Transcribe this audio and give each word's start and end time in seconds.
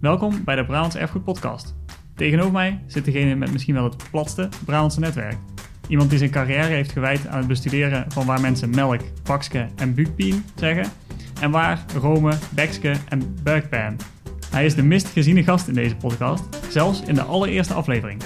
Welkom 0.00 0.44
bij 0.44 0.56
de 0.56 0.64
Brabants 0.64 0.96
Erfgoed 0.96 1.24
Podcast. 1.24 1.74
Tegenover 2.14 2.52
mij 2.52 2.82
zit 2.86 3.04
degene 3.04 3.34
met 3.34 3.52
misschien 3.52 3.74
wel 3.74 3.84
het 3.84 4.10
platste 4.10 4.48
Brabantse 4.64 5.00
netwerk. 5.00 5.36
Iemand 5.88 6.10
die 6.10 6.18
zijn 6.18 6.30
carrière 6.30 6.74
heeft 6.74 6.92
gewijd 6.92 7.26
aan 7.26 7.38
het 7.38 7.46
bestuderen 7.46 8.04
van 8.08 8.26
waar 8.26 8.40
mensen 8.40 8.70
melk, 8.70 9.00
bakske 9.22 9.68
en 9.76 9.94
buikpien 9.94 10.44
zeggen 10.54 10.86
en 11.40 11.50
waar 11.50 11.84
Rome, 12.00 12.32
bekske 12.50 12.92
en 13.08 13.36
buikpijn. 13.42 13.96
Hij 14.50 14.64
is 14.64 14.74
de 14.74 14.82
mist 14.82 15.08
geziene 15.08 15.42
gast 15.42 15.68
in 15.68 15.74
deze 15.74 15.96
podcast, 15.96 16.44
zelfs 16.68 17.02
in 17.02 17.14
de 17.14 17.22
allereerste 17.22 17.74
aflevering. 17.74 18.22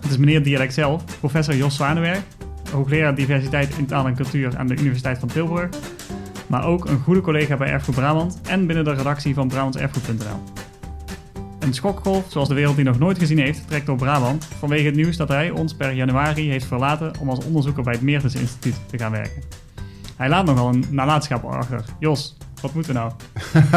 Het 0.00 0.10
is 0.10 0.16
meneer 0.16 0.42
Dialect 0.42 0.74
zelf, 0.74 1.18
professor 1.18 1.56
Jos 1.56 1.74
Zwanenberg, 1.74 2.22
hoogleraar 2.72 3.14
diversiteit 3.14 3.78
in 3.78 3.86
taal 3.86 4.06
en 4.06 4.14
cultuur 4.14 4.56
aan 4.56 4.66
de 4.66 4.76
Universiteit 4.76 5.18
van 5.18 5.28
Tilburg, 5.28 5.68
maar 6.46 6.64
ook 6.64 6.88
een 6.88 7.00
goede 7.00 7.20
collega 7.20 7.56
bij 7.56 7.68
Erfgoed 7.68 7.94
Brabant 7.94 8.40
en 8.48 8.66
binnen 8.66 8.84
de 8.84 8.94
redactie 8.94 9.34
van 9.34 9.48
brabantserfgoed.nl. 9.48 10.66
Een 11.68 11.74
schokgolf 11.74 12.24
zoals 12.28 12.48
de 12.48 12.54
wereld 12.54 12.76
die 12.76 12.84
nog 12.84 12.98
nooit 12.98 13.18
gezien 13.18 13.38
heeft, 13.38 13.68
trekt 13.68 13.86
door 13.86 13.96
Brabant 13.96 14.44
vanwege 14.44 14.86
het 14.86 14.94
nieuws 14.94 15.16
dat 15.16 15.28
hij 15.28 15.50
ons 15.50 15.74
per 15.74 15.92
januari 15.92 16.50
heeft 16.50 16.64
verlaten 16.64 17.12
om 17.20 17.28
als 17.30 17.44
onderzoeker 17.44 17.82
bij 17.82 17.92
het 17.92 18.02
Meertens 18.02 18.34
Instituut 18.34 18.74
te 18.86 18.98
gaan 18.98 19.10
werken. 19.10 19.42
Hij 20.16 20.28
laat 20.28 20.46
nogal 20.46 20.68
een 20.68 20.84
nalatenschap 20.90 21.44
achter. 21.44 21.84
Jos, 21.98 22.36
wat 22.60 22.74
moeten 22.74 22.92
we 22.92 22.98
nou? 22.98 23.12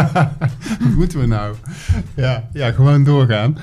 Wat 0.79 0.95
moeten 0.95 1.19
we 1.19 1.25
nou? 1.25 1.55
Ja, 2.15 2.49
ja 2.53 2.71
gewoon 2.71 3.03
doorgaan. 3.03 3.57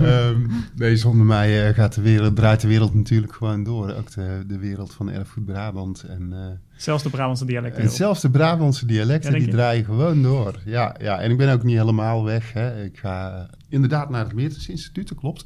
um, 0.00 0.50
nee, 0.76 0.96
zonder 0.96 1.26
mij 1.26 1.68
uh, 1.68 1.74
gaat 1.74 1.94
de 1.94 2.00
wereld, 2.00 2.36
draait 2.36 2.60
de 2.60 2.68
wereld 2.68 2.94
natuurlijk 2.94 3.32
gewoon 3.32 3.64
door. 3.64 3.94
Ook 3.94 4.10
de, 4.10 4.44
de 4.46 4.58
wereld 4.58 4.94
van 4.94 5.10
Erfgoed 5.10 5.44
Brabant. 5.44 6.02
En, 6.02 6.30
uh, 6.32 6.38
zelfs 6.76 7.02
de 7.02 7.10
Brabantse 7.10 7.44
dialecten. 7.44 7.82
En 7.82 7.90
zelfs 7.90 8.20
de 8.20 8.30
Brabantse 8.30 8.86
dialecten, 8.86 9.32
ja, 9.32 9.38
die 9.38 9.48
draaien 9.48 9.84
gewoon 9.84 10.22
door. 10.22 10.60
Ja, 10.64 10.94
ja, 11.00 11.20
en 11.20 11.30
ik 11.30 11.36
ben 11.36 11.52
ook 11.52 11.62
niet 11.62 11.76
helemaal 11.76 12.24
weg. 12.24 12.52
Hè. 12.52 12.84
Ik 12.84 12.98
ga 12.98 13.48
inderdaad 13.68 14.10
naar 14.10 14.24
het 14.24 14.34
Meertens 14.34 14.68
Instituut, 14.68 15.08
dat 15.08 15.18
klopt. 15.18 15.44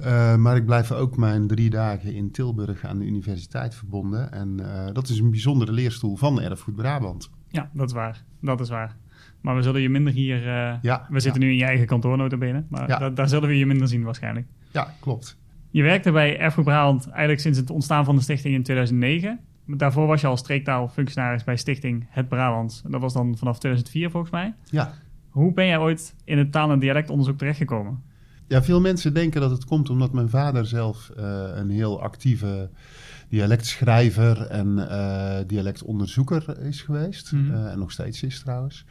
Uh, 0.00 0.36
maar 0.36 0.56
ik 0.56 0.66
blijf 0.66 0.92
ook 0.92 1.16
mijn 1.16 1.46
drie 1.46 1.70
dagen 1.70 2.14
in 2.14 2.30
Tilburg 2.30 2.84
aan 2.84 2.98
de 2.98 3.04
universiteit 3.04 3.74
verbonden. 3.74 4.32
En 4.32 4.60
dat 4.92 5.08
is 5.08 5.18
een 5.18 5.30
bijzondere 5.30 5.72
leerstoel 5.72 6.16
van 6.16 6.40
Erfgoed 6.40 6.76
Brabant. 6.76 7.30
Ja, 7.48 7.70
dat 7.72 7.86
is 7.86 7.92
waar. 7.92 8.28
Dat 8.40 8.60
is 8.60 8.68
waar. 8.68 8.96
Maar 9.40 9.56
we 9.56 9.62
zullen 9.62 9.80
je 9.80 9.88
minder 9.88 10.12
hier... 10.12 10.46
Uh, 10.46 10.74
ja, 10.82 11.06
we 11.08 11.20
zitten 11.20 11.40
nu 11.40 11.50
in 11.50 11.56
je 11.56 11.64
eigen 11.64 11.86
kantoor 11.86 12.38
binnen, 12.38 12.66
maar 12.68 12.88
ja. 12.88 13.10
daar 13.10 13.28
zullen 13.28 13.48
we 13.48 13.58
je 13.58 13.66
minder 13.66 13.88
zien 13.88 14.02
waarschijnlijk. 14.02 14.46
Ja, 14.70 14.94
klopt. 15.00 15.38
Je 15.70 15.82
werkte 15.82 16.12
bij 16.12 16.38
Erfgoed 16.38 16.64
Brabant 16.64 17.08
eigenlijk 17.08 17.40
sinds 17.40 17.58
het 17.58 17.70
ontstaan 17.70 18.04
van 18.04 18.16
de 18.16 18.22
stichting 18.22 18.54
in 18.54 18.62
2009. 18.62 19.40
Daarvoor 19.66 20.06
was 20.06 20.20
je 20.20 20.26
al 20.26 20.36
streektaalfunctionaris 20.36 21.44
bij 21.44 21.56
stichting 21.56 22.06
Het 22.08 22.28
Brabants. 22.28 22.82
Dat 22.88 23.00
was 23.00 23.12
dan 23.12 23.36
vanaf 23.36 23.58
2004 23.58 24.10
volgens 24.10 24.32
mij. 24.32 24.54
Ja. 24.64 24.92
Hoe 25.28 25.52
ben 25.52 25.66
jij 25.66 25.78
ooit 25.78 26.14
in 26.24 26.38
het 26.38 26.52
taal- 26.52 26.70
en 26.70 26.78
dialectonderzoek 26.78 27.38
terechtgekomen? 27.38 28.02
Ja, 28.46 28.62
veel 28.62 28.80
mensen 28.80 29.14
denken 29.14 29.40
dat 29.40 29.50
het 29.50 29.64
komt 29.64 29.90
omdat 29.90 30.12
mijn 30.12 30.28
vader 30.28 30.66
zelf 30.66 31.10
uh, 31.18 31.24
een 31.54 31.70
heel 31.70 32.02
actieve 32.02 32.70
dialectschrijver 33.30 34.46
en 34.46 34.76
uh, 34.78 35.36
dialectonderzoeker 35.46 36.60
is 36.60 36.82
geweest. 36.82 37.32
Mm 37.32 37.46
-hmm. 37.46 37.54
uh, 37.54 37.72
en 37.72 37.78
nog 37.78 37.92
steeds 37.92 38.22
is 38.22 38.40
trouwens. 38.40 38.84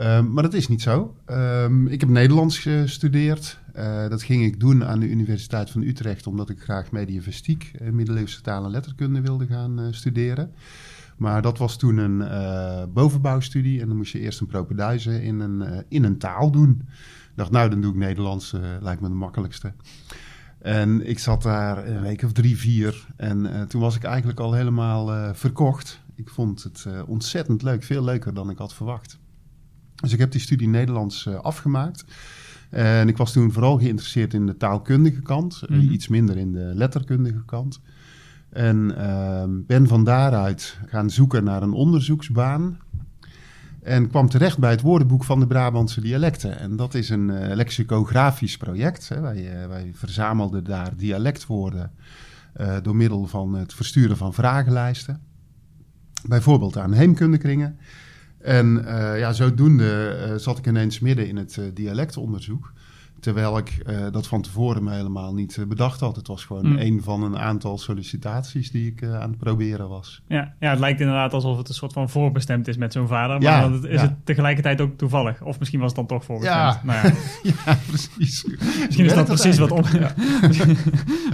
Um, 0.00 0.32
maar 0.32 0.42
dat 0.42 0.54
is 0.54 0.68
niet 0.68 0.82
zo. 0.82 1.16
Um, 1.30 1.86
ik 1.86 2.00
heb 2.00 2.08
Nederlands 2.08 2.58
gestudeerd. 2.58 3.58
Uh, 3.76 4.08
dat 4.08 4.22
ging 4.22 4.44
ik 4.44 4.60
doen 4.60 4.84
aan 4.84 5.00
de 5.00 5.08
Universiteit 5.08 5.70
van 5.70 5.82
Utrecht, 5.82 6.26
omdat 6.26 6.50
ik 6.50 6.60
graag 6.60 6.90
mediavistiek, 6.90 7.70
middeleeuwse 7.92 8.40
taal 8.40 8.64
en 8.64 8.70
letterkunde 8.70 9.20
wilde 9.20 9.46
gaan 9.46 9.88
studeren. 9.90 10.52
Maar 11.16 11.42
dat 11.42 11.58
was 11.58 11.76
toen 11.76 11.96
een 11.96 12.28
bovenbouwstudie 12.92 13.80
en 13.80 13.88
dan 13.88 13.96
moest 13.96 14.12
je 14.12 14.20
eerst 14.20 14.40
een 14.40 14.46
propeduize 14.46 15.22
in 15.22 15.40
een, 15.40 15.84
in 15.88 16.04
een 16.04 16.18
taal 16.18 16.50
doen. 16.50 16.70
Ik 16.80 17.32
dacht, 17.34 17.50
nou, 17.50 17.70
dan 17.70 17.80
doe 17.80 17.92
ik 17.92 17.98
Nederlands, 17.98 18.54
lijkt 18.80 19.00
me 19.00 19.08
de 19.08 19.14
makkelijkste. 19.14 19.72
En 20.66 21.08
ik 21.08 21.18
zat 21.18 21.42
daar 21.42 21.88
een 21.88 22.00
week 22.00 22.22
of 22.22 22.32
drie, 22.32 22.56
vier. 22.56 23.06
En 23.16 23.44
uh, 23.44 23.62
toen 23.62 23.80
was 23.80 23.96
ik 23.96 24.02
eigenlijk 24.02 24.40
al 24.40 24.52
helemaal 24.52 25.14
uh, 25.14 25.30
verkocht. 25.32 26.00
Ik 26.14 26.28
vond 26.28 26.62
het 26.62 26.84
uh, 26.88 27.00
ontzettend 27.06 27.62
leuk, 27.62 27.82
veel 27.82 28.04
leuker 28.04 28.34
dan 28.34 28.50
ik 28.50 28.58
had 28.58 28.74
verwacht. 28.74 29.18
Dus 29.94 30.12
ik 30.12 30.18
heb 30.18 30.30
die 30.30 30.40
studie 30.40 30.68
Nederlands 30.68 31.28
afgemaakt. 31.28 32.04
En 32.70 33.08
ik 33.08 33.16
was 33.16 33.32
toen 33.32 33.52
vooral 33.52 33.78
geïnteresseerd 33.78 34.34
in 34.34 34.46
de 34.46 34.56
taalkundige 34.56 35.22
kant, 35.22 35.62
mm 35.68 35.80
-hmm. 35.80 35.90
iets 35.90 36.08
minder 36.08 36.36
in 36.36 36.52
de 36.52 36.70
letterkundige 36.74 37.44
kant. 37.44 37.80
En 38.50 38.94
ben 39.66 39.86
van 39.86 40.04
daaruit 40.04 40.78
gaan 40.86 41.10
zoeken 41.10 41.44
naar 41.44 41.62
een 41.62 41.72
onderzoeksbaan. 41.72 42.78
En 43.86 44.08
kwam 44.08 44.28
terecht 44.28 44.58
bij 44.58 44.70
het 44.70 44.80
woordenboek 44.80 45.24
van 45.24 45.40
de 45.40 45.46
Brabantse 45.46 46.00
dialecten. 46.00 46.58
En 46.58 46.76
dat 46.76 46.94
is 46.94 47.08
een 47.08 47.28
uh, 47.28 47.54
lexicografisch 47.54 48.56
project. 48.56 49.08
Hè. 49.08 49.20
Wij, 49.20 49.68
wij, 49.68 49.90
verzamelden 49.94 50.64
daar 50.64 50.96
dialectwoorden 50.96 51.90
uh, 52.60 52.76
door 52.82 52.96
middel 52.96 53.26
van 53.26 53.54
het 53.54 53.74
versturen 53.74 54.16
van 54.16 54.34
vragenlijsten. 54.34 55.20
Bijvoorbeeld 56.28 56.76
aan 56.76 56.92
heemkundekringen. 56.92 57.78
En 58.38 58.84
ja, 59.16 59.32
zodoende 59.32 60.34
zat 60.36 60.58
ik 60.58 60.66
ineens 60.66 61.00
midden 61.00 61.28
in 61.28 61.36
het 61.36 61.60
dialectonderzoek. 61.74 62.72
Terwijl 63.26 63.58
ik 63.58 63.82
uh, 63.86 64.06
dat 64.10 64.26
van 64.26 64.42
tevoren 64.42 64.84
me 64.84 64.92
helemaal 64.92 65.34
niet 65.34 65.56
uh, 65.56 65.66
bedacht 65.66 66.00
had. 66.00 66.16
Het 66.16 66.26
was 66.26 66.44
gewoon 66.44 66.66
mm. 66.66 66.78
een 66.78 67.02
van 67.02 67.22
een 67.22 67.38
aantal 67.38 67.78
sollicitaties 67.78 68.70
die 68.70 68.90
ik 68.90 69.00
uh, 69.00 69.20
aan 69.20 69.30
het 69.30 69.38
proberen 69.38 69.88
was. 69.88 70.22
Ja, 70.28 70.54
ja, 70.60 70.70
het 70.70 70.78
lijkt 70.78 71.00
inderdaad 71.00 71.32
alsof 71.32 71.56
het 71.58 71.68
een 71.68 71.74
soort 71.74 71.92
van 71.92 72.10
voorbestemd 72.10 72.68
is 72.68 72.76
met 72.76 72.92
zo'n 72.92 73.08
vader. 73.08 73.40
Maar 73.40 73.70
ja, 73.70 73.88
is 73.88 74.00
ja. 74.00 74.00
het 74.00 74.26
tegelijkertijd 74.26 74.80
ook 74.80 74.96
toevallig? 74.96 75.42
Of 75.42 75.58
misschien 75.58 75.80
was 75.80 75.88
het 75.88 75.96
dan 75.96 76.06
toch 76.06 76.24
voorbestemd? 76.24 76.58
Ja, 76.58 76.80
nou 76.82 77.08
ja. 77.42 77.78
precies. 77.88 78.44
misschien, 78.86 79.04
is 79.04 79.14
dat 79.14 79.26
precies 79.26 79.58
wat 79.58 79.70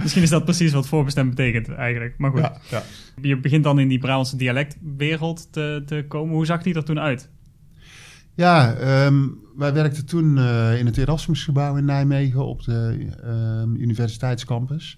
misschien 0.01 0.23
is 0.23 0.29
dat 0.29 0.43
precies 0.43 0.73
wat 0.73 0.87
voorbestemd 0.87 1.29
betekent 1.29 1.69
eigenlijk. 1.69 2.13
Maar 2.17 2.31
goed. 2.31 2.51
Je 3.21 3.39
begint 3.39 3.63
dan 3.63 3.79
in 3.79 3.87
die 3.87 3.99
Brabantse 3.99 4.35
dialectwereld 4.35 5.47
te, 5.51 5.83
te 5.85 6.05
komen. 6.07 6.35
Hoe 6.35 6.45
zag 6.45 6.63
die 6.63 6.75
er 6.75 6.83
toen 6.83 6.99
uit? 6.99 7.29
Ja, 8.35 8.75
um, 9.05 9.39
wij 9.55 9.73
werkten 9.73 10.05
toen 10.05 10.37
uh, 10.37 10.79
in 10.79 10.85
het 10.85 10.97
Erasmusgebouw 10.97 11.75
in 11.75 11.85
Nijmegen 11.85 12.45
op 12.45 12.63
de 12.63 13.07
uh, 13.23 13.81
universiteitscampus. 13.81 14.97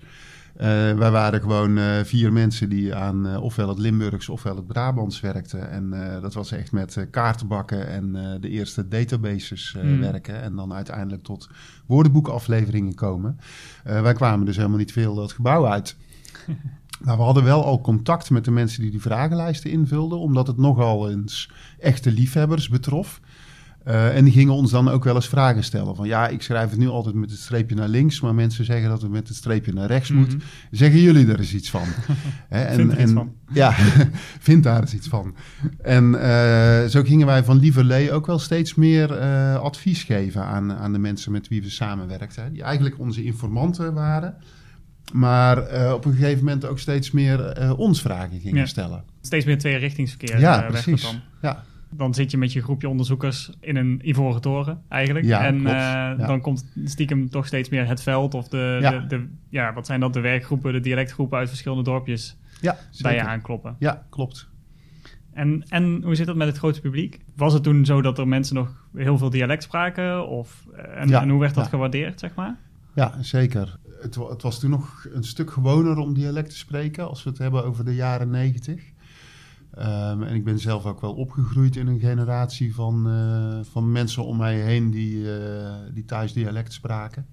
Uh, 0.55 0.61
wij 0.93 1.11
waren 1.11 1.41
gewoon 1.41 1.77
uh, 1.77 2.03
vier 2.03 2.33
mensen 2.33 2.69
die 2.69 2.95
aan 2.95 3.37
ofwel 3.37 3.69
het 3.69 3.79
Limburgs 3.79 4.29
ofwel 4.29 4.55
het 4.55 4.67
Brabants 4.67 5.19
werkten. 5.19 5.69
En 5.69 5.89
dat 6.21 6.33
was 6.33 6.51
echt 6.51 6.71
met 6.71 7.07
kaartenbakken 7.11 7.87
en 7.87 8.37
de 8.41 8.49
eerste 8.49 8.87
databases 8.87 9.75
mm. 9.83 9.99
werken. 9.99 10.41
En 10.41 10.55
dan 10.55 10.73
uiteindelijk 10.73 11.23
tot 11.23 11.49
woordenboekafleveringen 11.85 12.95
komen. 12.95 13.39
wij 13.83 14.13
kwamen 14.13 14.45
dus 14.45 14.55
helemaal 14.55 14.77
niet 14.77 14.91
veel 14.91 15.15
dat 15.15 15.31
gebouw 15.31 15.67
uit. 15.67 15.95
Maar 16.99 17.17
we 17.17 17.23
hadden 17.23 17.43
wel 17.43 17.65
al 17.65 17.81
contact 17.81 18.29
met 18.29 18.45
de 18.45 18.51
mensen 18.51 18.81
die 18.81 18.91
die 18.91 19.01
vragenlijsten 19.01 19.71
invulden, 19.71 20.19
omdat 20.19 20.47
het 20.47 20.57
nogal 20.57 21.09
eens 21.09 21.49
echte 21.79 22.11
liefhebbers 22.11 22.69
betrof. 22.69 23.21
Uh, 23.87 24.15
en 24.15 24.23
die 24.23 24.33
gingen 24.33 24.53
ons 24.53 24.71
dan 24.71 24.89
ook 24.89 25.03
wel 25.03 25.15
eens 25.15 25.27
vragen 25.27 25.63
stellen. 25.63 25.95
Van 25.95 26.07
ja, 26.07 26.27
ik 26.27 26.41
schrijf 26.41 26.69
het 26.69 26.79
nu 26.79 26.87
altijd 26.87 27.15
met 27.15 27.31
het 27.31 27.39
streepje 27.39 27.75
naar 27.75 27.87
links, 27.87 28.21
maar 28.21 28.35
mensen 28.35 28.65
zeggen 28.65 28.89
dat 28.89 29.01
het 29.01 29.11
met 29.11 29.27
het 29.27 29.37
streepje 29.37 29.73
naar 29.73 29.87
rechts 29.87 30.09
mm 30.09 30.17
-hmm. 30.17 30.31
moet. 30.31 30.43
Zeggen 30.71 30.99
jullie 30.99 31.27
er 31.27 31.39
eens 31.39 31.53
iets 31.53 31.69
van? 31.69 31.87
He, 32.49 32.63
en, 32.63 32.75
vind 32.75 32.91
er 32.91 32.97
en, 32.97 33.03
iets 33.03 33.13
van. 33.13 33.33
Ja, 33.53 33.71
vind 34.47 34.63
daar 34.63 34.81
eens 34.81 34.93
iets 34.93 35.07
van. 35.07 35.35
En 35.81 36.13
uh, 36.13 36.85
zo 36.85 37.03
gingen 37.03 37.25
wij 37.25 37.43
van 37.43 37.59
Lieverlee 37.59 38.11
ook 38.11 38.25
wel 38.25 38.39
steeds 38.39 38.75
meer 38.75 39.21
uh, 39.21 39.55
advies 39.55 40.03
geven 40.03 40.45
aan, 40.45 40.73
aan 40.73 40.93
de 40.93 40.99
mensen 40.99 41.31
met 41.31 41.47
wie 41.47 41.61
we 41.61 41.69
samenwerkten. 41.69 42.53
Die 42.53 42.63
eigenlijk 42.63 42.99
onze 42.99 43.23
informanten 43.23 43.93
waren. 43.93 44.37
Maar 45.13 45.73
uh, 45.73 45.93
op 45.93 46.05
een 46.05 46.13
gegeven 46.13 46.43
moment 46.43 46.65
ook 46.65 46.79
steeds 46.79 47.11
meer 47.11 47.61
uh, 47.61 47.79
ons 47.79 48.01
vragen 48.01 48.39
gingen 48.39 48.59
ja. 48.59 48.65
stellen. 48.65 49.03
Steeds 49.21 49.45
meer 49.45 49.57
tweerichtingsverkeer. 49.57 50.39
Ja, 50.39 50.63
uh, 50.63 50.69
precies. 50.69 51.01
Dan. 51.01 51.21
Ja. 51.41 51.63
Dan 51.89 52.13
zit 52.13 52.31
je 52.31 52.37
met 52.37 52.53
je 52.53 52.61
groepje 52.61 52.89
onderzoekers 52.89 53.49
in 53.59 53.75
een 53.75 54.01
ivoren 54.09 54.41
toren 54.41 54.81
eigenlijk. 54.89 55.25
Ja, 55.25 55.45
en 55.45 55.61
ja. 55.61 56.15
dan 56.15 56.41
komt 56.41 56.71
stiekem 56.83 57.29
toch 57.29 57.47
steeds 57.47 57.69
meer 57.69 57.87
het 57.87 58.01
veld 58.01 58.33
of 58.33 58.47
de, 58.47 58.77
ja. 58.81 58.91
De, 58.91 59.07
de, 59.07 59.27
ja, 59.49 59.73
wat 59.73 59.85
zijn 59.85 59.99
dat, 59.99 60.13
de 60.13 60.19
werkgroepen, 60.19 60.73
de 60.73 60.79
dialectgroepen 60.79 61.37
uit 61.37 61.47
verschillende 61.47 61.83
dorpjes 61.83 62.37
ja, 62.61 62.77
bij 63.01 63.15
je 63.15 63.23
aankloppen. 63.23 63.75
Ja, 63.79 64.05
klopt. 64.09 64.49
En, 65.33 65.63
en 65.69 66.01
hoe 66.03 66.15
zit 66.15 66.25
dat 66.25 66.35
met 66.35 66.47
het 66.47 66.57
grote 66.57 66.81
publiek? 66.81 67.19
Was 67.35 67.53
het 67.53 67.63
toen 67.63 67.85
zo 67.85 68.01
dat 68.01 68.17
er 68.17 68.27
mensen 68.27 68.55
nog 68.55 68.87
heel 68.93 69.17
veel 69.17 69.29
dialect 69.29 69.63
spraken? 69.63 70.27
Of, 70.27 70.65
en, 70.95 71.13
en 71.13 71.29
hoe 71.29 71.39
werd 71.39 71.53
dat 71.53 71.67
gewaardeerd, 71.67 72.19
zeg 72.19 72.35
maar? 72.35 72.57
Ja, 72.93 73.13
zeker 73.21 73.79
het, 74.05 74.15
het, 74.15 74.41
was 74.41 74.59
toen 74.59 74.69
nog 74.69 75.07
een 75.13 75.23
stuk 75.23 75.51
gewoner 75.51 75.97
om 75.97 76.13
dialect 76.13 76.49
te 76.49 76.57
spreken 76.57 77.07
als 77.07 77.23
we 77.23 77.29
het 77.29 77.39
hebben 77.39 77.65
over 77.65 77.85
de 77.85 77.95
jaren 77.95 78.29
negentig. 78.29 78.83
Um, 79.79 80.23
en 80.23 80.35
ik 80.35 80.43
ben 80.43 80.59
zelf 80.59 80.85
ook 80.85 81.01
wel 81.01 81.13
opgegroeid 81.13 81.75
in 81.75 81.87
een 81.87 81.99
generatie 81.99 82.75
van, 82.75 83.07
uh, 83.07 83.59
van 83.71 83.91
mensen 83.91 84.25
om 84.25 84.37
mij 84.37 84.55
heen 84.55 84.91
die, 84.91 85.15
uh, 85.15 85.29
die 85.93 86.05
thuis 86.05 86.33
dialect 86.33 86.73
spraken. 86.73 87.25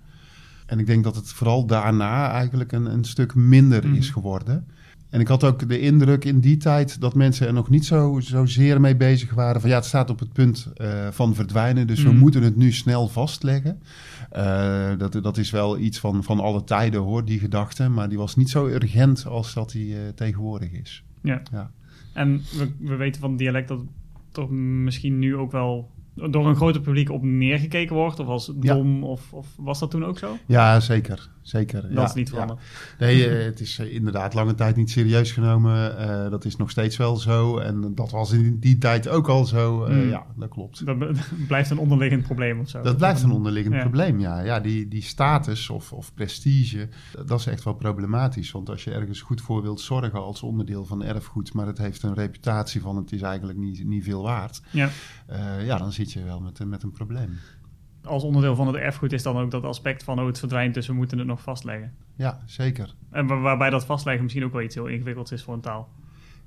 En 0.66 0.78
ik 0.78 0.86
denk 0.86 1.04
dat 1.04 1.16
het 1.16 1.32
vooral 1.32 1.66
daarna 1.66 2.30
eigenlijk 2.30 2.72
een, 2.72 2.92
een 2.92 3.04
stuk 3.04 3.34
minder 3.34 3.86
mm. 3.86 3.94
is 3.94 4.10
geworden. 4.10 4.66
En 5.10 5.20
ik 5.20 5.28
had 5.28 5.44
ook 5.44 5.68
de 5.68 5.80
indruk 5.80 6.24
in 6.24 6.40
die 6.40 6.56
tijd 6.56 7.00
dat 7.00 7.14
mensen 7.14 7.46
er 7.46 7.52
nog 7.52 7.68
niet 7.70 7.84
zo, 7.84 8.20
zozeer 8.20 8.80
mee 8.80 8.96
bezig 8.96 9.34
waren. 9.34 9.60
Van 9.60 9.70
ja, 9.70 9.76
het 9.76 9.84
staat 9.84 10.10
op 10.10 10.18
het 10.18 10.32
punt 10.32 10.68
uh, 10.76 11.08
van 11.10 11.34
verdwijnen, 11.34 11.86
dus 11.86 12.02
we 12.02 12.10
Mm. 12.10 12.18
moeten 12.18 12.42
het 12.42 12.56
nu 12.56 12.72
snel 12.72 13.08
vastleggen. 13.08 13.82
Uh, 14.36 14.90
dat, 14.98 15.12
dat 15.22 15.36
is 15.36 15.50
wel 15.50 15.78
iets 15.78 15.98
van, 15.98 16.24
van 16.24 16.40
alle 16.40 16.64
tijden 16.64 17.00
hoor, 17.00 17.24
die 17.24 17.38
gedachte. 17.38 17.88
Maar 17.88 18.08
die 18.08 18.18
was 18.18 18.36
niet 18.36 18.50
zo 18.50 18.66
urgent 18.66 19.26
als 19.26 19.54
dat 19.54 19.70
die 19.70 19.88
uh, 19.88 19.98
tegenwoordig 20.14 20.70
is. 20.72 21.04
Ja. 21.22 21.42
Ja. 21.52 21.70
En 22.12 22.42
we, 22.58 22.72
we 22.78 22.96
weten 22.96 23.20
van 23.20 23.30
het 23.30 23.38
dialect 23.38 23.68
dat 23.68 23.80
toch 24.30 24.50
misschien 24.50 25.18
nu 25.18 25.36
ook 25.36 25.52
wel 25.52 25.90
door 26.14 26.46
een 26.46 26.56
groter 26.56 26.80
publiek 26.80 27.10
op 27.10 27.22
neergekeken 27.22 27.96
wordt? 27.96 28.18
Of 28.18 28.26
als 28.26 28.52
dom? 28.54 29.04
Of, 29.04 29.32
of 29.32 29.46
was 29.56 29.78
dat 29.78 29.90
toen 29.90 30.04
ook 30.04 30.18
zo? 30.18 30.36
Ja, 30.46 30.80
zeker. 30.80 31.28
Zeker. 31.42 31.82
Dat 31.82 31.90
ja, 31.92 32.04
is 32.04 32.14
niet 32.14 32.28
veranderd. 32.28 32.60
Ja. 32.98 33.04
Nee, 33.06 33.38
uh, 33.38 33.44
het 33.44 33.60
is 33.60 33.78
uh, 33.78 33.94
inderdaad 33.94 34.34
lange 34.34 34.54
tijd 34.54 34.76
niet 34.76 34.90
serieus 34.90 35.32
genomen. 35.32 36.00
Uh, 36.00 36.30
dat 36.30 36.44
is 36.44 36.56
nog 36.56 36.70
steeds 36.70 36.96
wel 36.96 37.16
zo. 37.16 37.58
En 37.58 37.94
dat 37.94 38.10
was 38.10 38.32
in 38.32 38.58
die 38.58 38.78
tijd 38.78 39.08
ook 39.08 39.28
al 39.28 39.44
zo. 39.44 39.86
Mm. 39.88 40.08
Ja, 40.08 40.26
dat 40.36 40.48
klopt. 40.48 40.84
Dat 40.92 40.96
blijft 41.46 41.70
een 41.70 41.78
onderliggend 41.78 42.22
probleem 42.22 42.60
of 42.60 42.68
zo? 42.68 42.82
Dat 42.82 42.96
blijft 42.96 43.22
een 43.22 43.30
onderliggend 43.30 43.74
ja. 43.74 43.80
probleem, 43.80 44.20
ja. 44.20 44.40
Ja, 44.40 44.60
die, 44.60 44.88
die 44.88 45.02
status 45.02 45.70
of, 45.70 45.92
of 45.92 46.14
prestige, 46.14 46.88
dat 47.26 47.38
is 47.38 47.46
echt 47.46 47.64
wel 47.64 47.74
problematisch. 47.74 48.50
Want 48.50 48.68
als 48.68 48.84
je 48.84 48.90
ergens 48.90 49.20
goed 49.20 49.40
voor 49.40 49.62
wilt 49.62 49.80
zorgen 49.80 50.22
als 50.22 50.42
onderdeel 50.42 50.84
van 50.84 51.02
erfgoed... 51.02 51.52
maar 51.52 51.66
het 51.66 51.78
heeft 51.78 52.02
een 52.02 52.14
reputatie 52.14 52.80
van 52.80 52.96
het 52.96 53.12
is 53.12 53.22
eigenlijk 53.22 53.58
niet, 53.58 53.84
niet 53.84 54.04
veel 54.04 54.22
waard... 54.22 54.62
Ja. 54.70 54.88
ja, 55.62 55.78
dan 55.78 55.92
zit 55.92 56.12
je 56.12 56.24
wel 56.24 56.40
met, 56.40 56.64
met 56.64 56.82
een 56.82 56.92
probleem 56.92 57.38
als 58.04 58.22
onderdeel 58.22 58.54
van 58.54 58.66
het 58.66 58.76
erfgoed 58.76 59.12
is 59.12 59.22
dan 59.22 59.38
ook 59.38 59.50
dat 59.50 59.64
aspect 59.64 60.04
van 60.04 60.20
oh, 60.20 60.26
het 60.26 60.38
verdwijnt, 60.38 60.74
dus 60.74 60.86
we 60.86 60.92
moeten 60.92 61.18
het 61.18 61.26
nog 61.26 61.42
vastleggen. 61.42 61.92
Ja, 62.16 62.42
zeker. 62.44 62.94
En 63.10 63.26
waar, 63.26 63.40
waarbij 63.40 63.70
dat 63.70 63.84
vastleggen 63.84 64.22
misschien 64.22 64.44
ook 64.44 64.52
wel 64.52 64.62
iets 64.62 64.74
heel 64.74 64.86
ingewikkelds 64.86 65.32
is 65.32 65.42
voor 65.42 65.54
een 65.54 65.60
taal. 65.60 65.88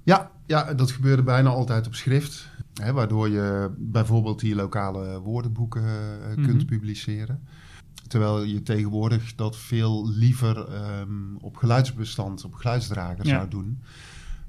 Ja, 0.04 0.32
ja 0.46 0.74
dat 0.74 0.92
gebeurde 0.92 1.24
bijna 1.24 1.50
altijd 1.50 1.88
op 1.88 1.96
schrift. 1.96 2.50
Hè, 2.74 2.94
waardoor 2.94 3.30
je 3.30 3.72
bijvoorbeeld 3.78 4.40
die 4.40 4.56
lokale 4.56 5.20
woordenboeken 5.20 5.84
uh, 5.84 5.90
mm 5.90 6.34
-hmm. 6.34 6.46
kunt 6.46 6.66
publiceren. 6.66 7.48
Terwijl 8.08 8.44
je 8.44 8.64
tegenwoordig 8.64 9.36
dat 9.36 9.58
veel 9.58 10.10
liever 10.10 10.58
um, 11.02 11.38
op 11.42 11.56
geluidsbestand, 11.56 12.44
op 12.44 12.54
geluidsdrager 12.54 13.26
ja. 13.26 13.36
zou 13.36 13.50
doen. 13.50 13.82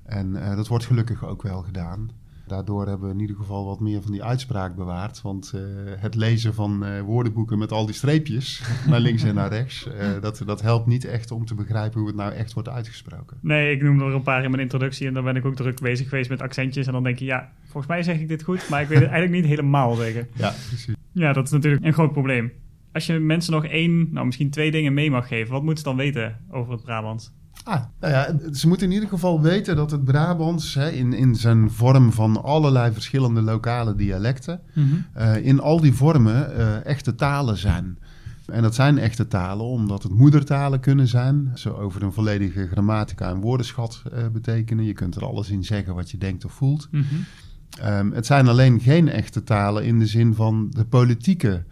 En 0.02 0.34
uh, 0.34 0.56
dat 0.56 0.66
wordt 0.66 0.84
gelukkig 0.84 1.24
ook 1.24 1.42
wel 1.42 1.62
gedaan. 1.62 2.10
Daardoor 2.46 2.86
hebben 2.86 3.08
we 3.08 3.14
in 3.14 3.20
ieder 3.20 3.36
geval 3.36 3.64
wat 3.64 3.80
meer 3.80 4.02
van 4.02 4.12
die 4.12 4.24
uitspraak 4.24 4.76
bewaard. 4.76 5.22
Want 5.22 5.52
uh, 5.54 5.62
het 5.98 6.14
lezen 6.14 6.54
van 6.54 6.84
uh, 6.84 7.00
woordenboeken 7.00 7.58
met 7.58 7.72
al 7.72 7.86
die 7.86 7.94
streepjes 7.94 8.62
naar 8.90 9.00
links 9.00 9.22
en 9.22 9.34
naar 9.34 9.48
rechts, 9.48 9.86
uh, 9.86 10.20
dat, 10.20 10.42
dat 10.46 10.62
helpt 10.62 10.86
niet 10.86 11.04
echt 11.04 11.30
om 11.30 11.44
te 11.44 11.54
begrijpen 11.54 11.98
hoe 11.98 12.08
het 12.08 12.16
nou 12.16 12.32
echt 12.32 12.52
wordt 12.52 12.68
uitgesproken. 12.68 13.38
Nee, 13.40 13.74
ik 13.74 13.82
noemde 13.82 14.04
er 14.04 14.14
een 14.14 14.22
paar 14.22 14.44
in 14.44 14.50
mijn 14.50 14.62
introductie 14.62 15.06
en 15.06 15.14
dan 15.14 15.24
ben 15.24 15.36
ik 15.36 15.44
ook 15.44 15.56
druk 15.56 15.80
bezig 15.80 16.08
geweest 16.08 16.30
met 16.30 16.42
accentjes. 16.42 16.86
En 16.86 16.92
dan 16.92 17.02
denk 17.02 17.18
je, 17.18 17.24
ja, 17.24 17.52
volgens 17.62 17.86
mij 17.86 18.02
zeg 18.02 18.20
ik 18.20 18.28
dit 18.28 18.42
goed, 18.42 18.68
maar 18.68 18.82
ik 18.82 18.88
weet 18.88 19.00
het 19.00 19.08
eigenlijk 19.08 19.42
niet 19.42 19.50
helemaal 19.50 19.94
zeggen. 19.94 20.28
Ja, 20.36 20.54
precies. 20.68 20.94
Ja, 21.12 21.32
dat 21.32 21.44
is 21.44 21.50
natuurlijk 21.50 21.84
een 21.84 21.92
groot 21.92 22.12
probleem. 22.12 22.52
Als 22.92 23.06
je 23.06 23.18
mensen 23.18 23.52
nog 23.52 23.66
één, 23.66 24.12
nou 24.12 24.26
misschien 24.26 24.50
twee 24.50 24.70
dingen 24.70 24.94
mee 24.94 25.10
mag 25.10 25.28
geven, 25.28 25.52
wat 25.52 25.62
moeten 25.62 25.84
ze 25.84 25.88
dan 25.88 25.96
weten 25.96 26.38
over 26.50 26.72
het 26.72 26.82
Brabants? 26.82 27.32
Ah, 27.66 27.82
nou 28.00 28.12
ja, 28.12 28.52
ze 28.52 28.68
moeten 28.68 28.86
in 28.86 28.92
ieder 28.92 29.08
geval 29.08 29.40
weten 29.40 29.76
dat 29.76 29.90
het 29.90 30.04
Brabants 30.04 30.74
hè, 30.74 30.90
in, 30.90 31.12
in 31.12 31.34
zijn 31.34 31.70
vorm 31.70 32.12
van 32.12 32.42
allerlei 32.42 32.92
verschillende 32.92 33.42
lokale 33.42 33.94
dialecten, 33.94 34.60
mm 34.72 34.88
-hmm. 34.88 35.06
uh, 35.22 35.36
in 35.46 35.60
al 35.60 35.80
die 35.80 35.92
vormen 35.92 36.52
uh, 36.56 36.84
echte 36.84 37.14
talen 37.14 37.56
zijn. 37.56 37.98
En 38.46 38.62
dat 38.62 38.74
zijn 38.74 38.98
echte 38.98 39.28
talen 39.28 39.66
omdat 39.66 40.02
het 40.02 40.12
moedertalen 40.12 40.80
kunnen 40.80 41.08
zijn. 41.08 41.50
Zo 41.54 41.70
over 41.70 42.02
een 42.02 42.12
volledige 42.12 42.68
grammatica 42.68 43.28
en 43.28 43.40
woordenschat 43.40 44.02
uh, 44.12 44.26
betekenen. 44.32 44.84
Je 44.84 44.92
kunt 44.92 45.14
er 45.14 45.26
alles 45.26 45.50
in 45.50 45.64
zeggen 45.64 45.94
wat 45.94 46.10
je 46.10 46.18
denkt 46.18 46.44
of 46.44 46.52
voelt. 46.52 46.88
Mm 46.90 47.04
-hmm. 47.08 47.88
um, 47.88 48.12
het 48.12 48.26
zijn 48.26 48.48
alleen 48.48 48.80
geen 48.80 49.08
echte 49.08 49.42
talen 49.42 49.84
in 49.84 49.98
de 49.98 50.06
zin 50.06 50.34
van 50.34 50.70
de 50.70 50.84
politieke 50.84 51.64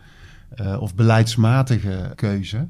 of 0.79 0.95
beleidsmatige 0.95 2.13
keuze. 2.15 2.69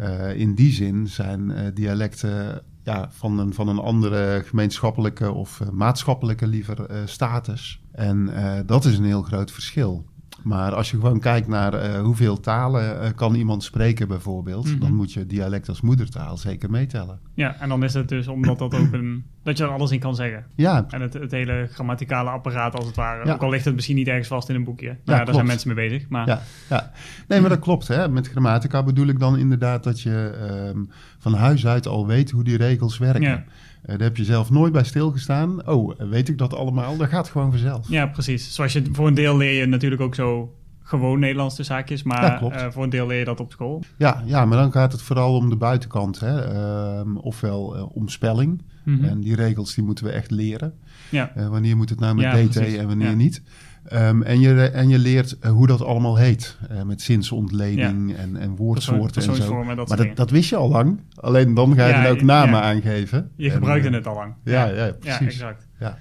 Uh, 0.00 0.36
in 0.36 0.54
die 0.54 0.72
zin 0.72 1.08
zijn 1.08 1.50
uh, 1.50 1.58
dialecten 1.74 2.62
ja, 2.82 3.08
van, 3.10 3.38
een, 3.38 3.54
van 3.54 3.68
een 3.68 3.78
andere 3.78 4.42
gemeenschappelijke 4.46 5.32
of 5.32 5.60
uh, 5.60 5.68
maatschappelijke 5.68 6.46
liever 6.46 6.86
status. 7.04 7.82
En 7.92 8.30
dat 8.66 8.84
is 8.84 8.98
een 8.98 9.04
heel 9.04 9.22
groot 9.22 9.52
verschil. 9.52 10.04
Maar 10.42 10.74
als 10.74 10.90
je 10.90 10.96
gewoon 10.96 11.20
kijkt 11.20 11.48
naar 11.48 11.98
hoeveel 11.98 12.40
talen 12.40 13.14
kan 13.14 13.34
iemand 13.34 13.62
spreken 13.64 14.08
bijvoorbeeld, 14.08 14.64
Mhm. 14.64 14.72
mm 14.74 14.78
-hmm. 14.80 14.88
dan 14.88 14.96
moet 14.96 15.12
je 15.12 15.26
dialect 15.26 15.68
als 15.68 15.80
moedertaal 15.80 16.36
zeker 16.36 16.70
meetellen. 16.70 17.18
Ja, 17.34 17.56
en 17.60 17.68
dan 17.68 17.84
is 17.84 17.94
het 17.94 18.08
dus 18.08 18.28
omdat 18.28 18.58
dat 18.58 18.74
ook 18.74 18.92
een, 18.92 19.24
dat 19.42 19.58
je 19.58 19.64
er 19.64 19.70
alles 19.70 19.90
in 19.90 19.98
kan 19.98 20.14
zeggen. 20.14 20.44
Ja. 20.54 20.84
En 20.88 21.00
het, 21.00 21.12
het 21.12 21.30
hele 21.30 21.68
grammaticale 21.72 22.30
apparaat 22.30 22.74
als 22.74 22.86
het 22.86 22.96
ware. 22.96 23.26
Ja. 23.26 23.32
Ook 23.32 23.42
al 23.42 23.50
ligt 23.50 23.64
het 23.64 23.74
misschien 23.74 23.96
niet 23.96 24.08
ergens 24.08 24.28
vast 24.28 24.48
in 24.48 24.54
een 24.54 24.64
boekje. 24.64 24.86
Nou, 24.86 24.96
Ja, 24.96 25.02
ja, 25.04 25.12
daar 25.12 25.18
klopt. 25.22 25.34
zijn 25.34 25.46
mensen 25.46 25.74
mee 25.74 25.88
bezig. 25.88 26.08
Maar 26.08 26.26
Ja, 26.26 26.40
ja. 26.70 26.90
Nee, 27.28 27.40
maar 27.40 27.50
dat 27.50 27.58
klopt. 27.58 27.88
Hè. 27.88 28.08
Met 28.08 28.28
grammatica 28.28 28.82
bedoel 28.82 29.06
ik 29.06 29.18
dan 29.18 29.38
inderdaad 29.38 29.84
dat 29.84 30.00
je 30.00 30.38
ehm, 30.48 30.84
van 31.18 31.34
huis 31.34 31.66
uit 31.66 31.86
al 31.86 32.06
weet 32.06 32.30
hoe 32.30 32.44
die 32.44 32.56
regels 32.56 32.98
werken. 32.98 33.22
Ja. 33.22 33.44
Eh, 33.84 33.90
daar 33.98 34.06
heb 34.06 34.16
je 34.16 34.24
zelf 34.24 34.50
nooit 34.50 34.72
bij 34.72 34.84
stilgestaan. 34.84 35.68
Oh, 35.68 35.98
weet 35.98 36.28
ik 36.28 36.38
dat 36.38 36.54
allemaal? 36.54 36.96
Dat 36.96 37.08
gaat 37.08 37.28
gewoon 37.28 37.50
vanzelf. 37.50 37.88
Ja, 37.88 38.06
precies. 38.06 38.54
Zoals 38.54 38.72
je 38.72 38.82
voor 38.92 39.06
een 39.06 39.14
deel 39.14 39.36
leer 39.36 39.60
je 39.60 39.66
natuurlijk 39.66 40.02
ook 40.02 40.14
zo 40.14 40.54
gewoon 40.82 41.18
Nederlands 41.18 41.54
tussen 41.54 41.74
haakjes, 41.74 42.02
maar 42.02 42.22
Ja, 42.44 42.50
eh, 42.50 42.70
voor 42.70 42.82
een 42.82 42.90
deel 42.90 43.06
leer 43.06 43.18
je 43.18 43.24
dat 43.24 43.40
op 43.40 43.52
school. 43.52 43.82
Ja, 43.98 44.22
ja, 44.26 44.44
maar 44.44 44.58
dan 44.58 44.72
gaat 44.72 44.92
het 44.92 45.02
vooral 45.02 45.36
om 45.36 45.48
de 45.50 45.56
buitenkant. 45.56 46.20
Hè. 46.20 46.40
Ehm, 46.42 47.16
ofwel 47.16 47.76
eh, 47.76 47.96
om 47.96 48.08
spelling. 48.08 48.62
Mhm. 48.84 49.04
En 49.04 49.20
die 49.20 49.34
regels 49.34 49.74
die 49.74 49.84
moeten 49.84 50.04
we 50.04 50.10
echt 50.10 50.30
leren. 50.30 50.74
Ja, 51.10 51.32
wanneer 51.50 51.76
moet 51.76 51.90
het 51.90 52.00
nou 52.00 52.14
met 52.14 52.24
Ja, 52.24 52.32
DT 52.32 52.50
precies. 52.50 52.76
en 52.76 52.86
wanneer 52.86 53.16
niet. 53.16 53.42
Ehm, 53.84 54.22
en, 54.22 54.40
je, 54.40 54.60
en 54.70 54.88
je 54.88 54.98
leert 54.98 55.38
eh, 55.38 55.50
hoe 55.50 55.66
dat 55.66 55.82
allemaal 55.82 56.16
heet. 56.16 56.58
Eh, 56.70 56.82
met 56.82 57.02
zinsontleding 57.02 58.16
en, 58.16 58.36
en 58.36 58.56
woordsoorten 58.56 59.22
en 59.22 59.34
zo. 59.36 59.64
dat 59.74 59.88
Maar 59.88 59.96
dat, 59.96 60.16
dat 60.16 60.30
wist 60.30 60.50
je 60.50 60.56
al 60.56 60.68
lang. 60.68 61.00
Alleen 61.14 61.54
dan 61.54 61.74
ga 61.74 61.86
je 61.86 61.92
Ja, 61.92 62.04
er 62.04 62.10
ook 62.10 62.18
ja. 62.18 62.24
namen 62.24 62.60
aangeven. 62.62 63.30
Je 63.36 63.46
En, 63.48 63.52
gebruikte 63.54 63.88
eh, 63.88 63.94
het 63.94 64.06
al 64.06 64.14
lang. 64.14 64.34
Ja, 64.44 64.64
ja, 64.66 64.84
Ja, 64.84 64.92
precies. 65.00 65.20
exact. 65.26 65.66
Ja. 65.78 65.98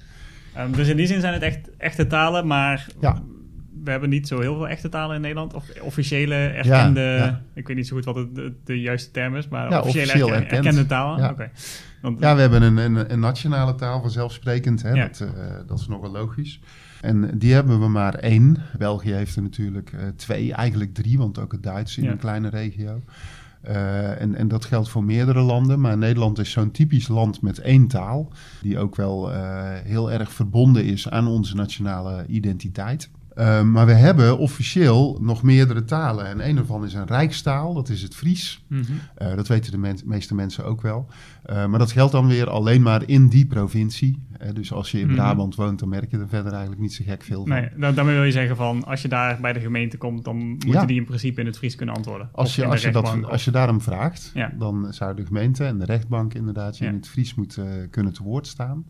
Ehm, 0.54 0.72
dus 0.72 0.88
in 0.88 0.98
die 0.98 1.08
zin 1.08 1.20
zijn 1.22 1.34
het 1.34 1.42
echt 1.42 1.70
echte 1.78 2.08
talen, 2.08 2.48
maar 2.48 2.88
Ja. 3.02 3.22
we 3.84 3.92
hebben 3.92 4.10
niet 4.10 4.28
zo 4.28 4.40
heel 4.40 4.56
veel 4.56 4.68
echte 4.68 4.90
talen 4.90 5.16
in 5.16 5.22
Nederland. 5.22 5.54
Of 5.54 5.64
officiële, 5.82 6.36
erkende, 6.36 7.02
ja. 7.02 7.42
ik 7.54 7.68
weet 7.68 7.76
niet 7.76 7.88
zo 7.88 7.96
goed 7.96 8.06
wat 8.06 8.16
het, 8.16 8.36
de, 8.36 8.54
de 8.64 8.82
juiste 8.82 9.12
term 9.12 9.36
is, 9.36 9.48
maar 9.48 9.70
Ja, 9.70 9.80
officiële 9.80 10.04
officieel 10.06 10.28
erken- 10.28 10.44
erkend. 10.44 10.66
erkende 10.66 10.86
talen. 10.86 11.20
Ja. 11.20 11.36
Want- 12.02 12.20
Ja, 12.20 12.36
we 12.36 12.42
hebben 12.42 12.62
een, 12.62 12.78
een, 12.78 13.12
een 13.14 13.20
nationale 13.20 13.76
taal 13.76 14.02
vanzelfsprekend. 14.02 14.82
Hè? 14.82 14.92
Ja. 14.92 15.06
Dat, 15.08 15.20
eh, 15.22 15.28
dat 15.68 15.80
is 15.80 15.88
nog 15.88 16.02
wel 16.02 16.12
logisch. 16.12 16.60
En 17.04 17.38
die 17.38 17.54
hebben 17.54 17.80
we 17.80 17.88
maar 17.88 18.16
één. 18.16 18.58
België 18.78 19.12
heeft 19.12 19.36
er 19.36 19.42
natuurlijk 19.42 19.92
eh, 19.94 20.00
twee, 20.16 20.54
eigenlijk 20.54 20.94
drie, 20.94 21.18
want 21.18 21.40
ook 21.40 21.52
het 21.52 21.64
Duits 21.64 21.98
in 21.98 22.04
Ja. 22.04 22.12
een 22.12 22.18
kleine 22.18 22.50
regio. 22.50 23.02
Eh, 23.62 24.22
en, 24.22 24.36
en 24.36 24.48
dat 24.48 24.66
geldt 24.66 24.89
voor 24.89 25.04
meerdere 25.04 25.42
landen. 25.42 25.80
Maar 25.80 25.98
Nederland 25.98 26.39
is 26.39 26.51
zo'n 26.51 26.72
typisch 26.72 27.08
land 27.08 27.42
met 27.42 27.60
één 27.60 27.88
taal. 27.88 28.32
Die 28.62 28.80
ook 28.80 28.96
wel 28.96 29.32
eh, 29.34 29.39
heel 29.84 30.12
erg 30.12 30.32
verbonden 30.34 30.86
is 30.86 31.10
aan 31.10 31.27
onze 31.27 31.56
nationale 31.56 32.25
identiteit. 32.27 33.10
Eh, 33.36 33.62
maar 33.63 33.86
we 33.86 33.92
hebben 33.94 34.38
officieel 34.38 35.18
nog 35.22 35.44
meerdere 35.44 35.84
talen. 35.84 36.25
En 36.28 36.50
een 36.50 36.56
daarvan 36.56 36.86
is 36.86 36.94
een 36.94 37.06
rijkstaal, 37.08 37.74
dat 37.74 37.90
is 37.90 38.02
het 38.02 38.16
Fries. 38.16 38.63
Mhm. 38.68 38.82
Eh, 39.16 39.36
dat 39.36 39.48
weten 39.48 39.72
de 39.72 39.78
men- 39.78 40.00
meeste 40.06 40.36
mensen 40.36 40.66
ook 40.66 40.82
wel. 40.82 41.08
Eh, 41.44 41.66
maar 41.66 41.80
dat 41.80 41.92
geldt 41.92 42.12
dan 42.12 42.28
weer 42.28 42.50
alleen 42.50 42.82
maar 42.82 43.04
in 43.06 43.28
die 43.28 43.46
provincie. 43.46 44.22
Eh, 44.38 44.50
dus 44.54 44.72
als 44.74 44.92
je 44.92 45.00
in 45.00 45.06
Mhm. 45.06 45.16
Brabant 45.16 45.56
woont, 45.56 45.80
dan 45.80 45.90
merk 45.90 46.12
je 46.12 46.18
er 46.18 46.28
verder 46.28 46.52
eigenlijk 46.52 46.82
niet 46.82 46.94
zo 46.94 47.04
gek 47.08 47.24
veel 47.24 47.46
van. 47.46 47.50
Nee, 47.56 47.70
da- 47.78 47.92
daarmee 47.92 48.16
wil 48.16 48.24
je 48.24 48.32
zeggen 48.32 48.56
van, 48.56 48.86
als 48.86 49.02
je 49.02 49.08
daar 49.08 49.38
bij 49.42 49.54
de 49.54 49.60
gemeente 49.60 49.98
komt, 49.98 50.24
dan 50.25 50.38
moeten 50.38 50.70
Ja. 50.72 50.86
die 50.86 50.98
in 50.98 51.06
principe 51.06 51.40
in 51.40 51.46
het 51.48 51.58
Fries 51.58 51.75
kunnen 51.75 51.96
antwoorden. 51.96 52.30
Als 52.32 52.56
je, 52.56 52.66
als, 52.66 52.82
je 52.82 52.92
dat, 52.92 53.24
als 53.24 53.46
je 53.46 53.52
daarom 53.52 53.82
vraagt, 53.82 54.32
Ja. 54.34 54.54
dan 54.58 54.88
zou 54.94 55.16
de 55.16 55.25
gemeente 55.25 55.66
en 55.66 55.78
de 55.80 55.86
rechtbank 55.86 56.34
inderdaad 56.34 56.78
je 56.78 56.84
Ja. 56.84 56.90
in 56.90 56.96
het 56.96 57.08
Fries 57.08 57.36
moeten 57.36 57.90
kunnen 57.90 58.13
te 58.13 58.24
woord 58.24 58.48
staan. 58.48 58.84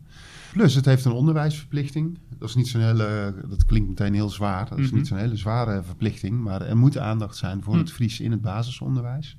Plus, 0.54 0.74
het 0.74 0.84
heeft 0.84 1.04
een 1.04 1.12
onderwijsverplichting. 1.12 2.18
Dat 2.38 2.48
is 2.48 2.54
niet 2.54 2.68
zo'n 2.68 2.80
hele, 2.80 3.34
dat 3.48 3.64
klinkt 3.64 3.88
meteen 3.88 4.14
heel 4.14 4.30
zwaar. 4.30 4.68
Dat 4.68 4.78
is 4.78 4.86
Mhm. 4.86 4.94
niet 4.96 5.06
zo'n 5.06 5.18
hele 5.18 5.36
zware 5.36 5.82
verplichting. 5.82 6.40
Maar 6.42 6.62
er 6.62 6.76
moet 6.76 6.98
aandacht 6.98 7.36
zijn 7.36 7.62
voor 7.62 7.72
Mhm. 7.74 7.82
het 7.82 7.92
Fries 7.92 8.20
in 8.20 8.30
het 8.30 8.40
basisonderwijs. 8.40 9.36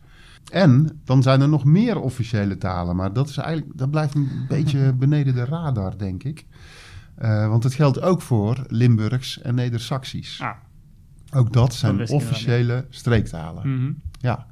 En 0.51 1.01
dan 1.03 1.23
zijn 1.23 1.41
er 1.41 1.49
nog 1.49 1.65
meer 1.65 1.99
officiële 1.99 2.57
talen. 2.57 2.95
Maar 2.95 3.13
dat, 3.13 3.29
is 3.29 3.37
eigenlijk, 3.37 3.77
dat 3.77 3.91
blijft 3.91 4.15
een 4.15 4.29
beetje 4.47 4.93
beneden 4.93 5.35
de 5.35 5.45
radar, 5.45 5.97
denk 5.97 6.23
ik. 6.23 6.45
Eh, 7.15 7.47
want 7.47 7.63
het 7.63 7.73
geldt 7.73 8.01
ook 8.01 8.21
voor 8.21 8.63
Limburgs 8.67 9.41
en 9.41 9.55
Neder-Saxisch. 9.55 10.41
Ah, 10.41 10.49
Ook 11.33 11.53
dat 11.53 11.73
zijn 11.73 12.09
officiële 12.09 12.85
streektalen. 12.89 13.73
mhm. 13.81 13.91
Ja. 14.19 14.45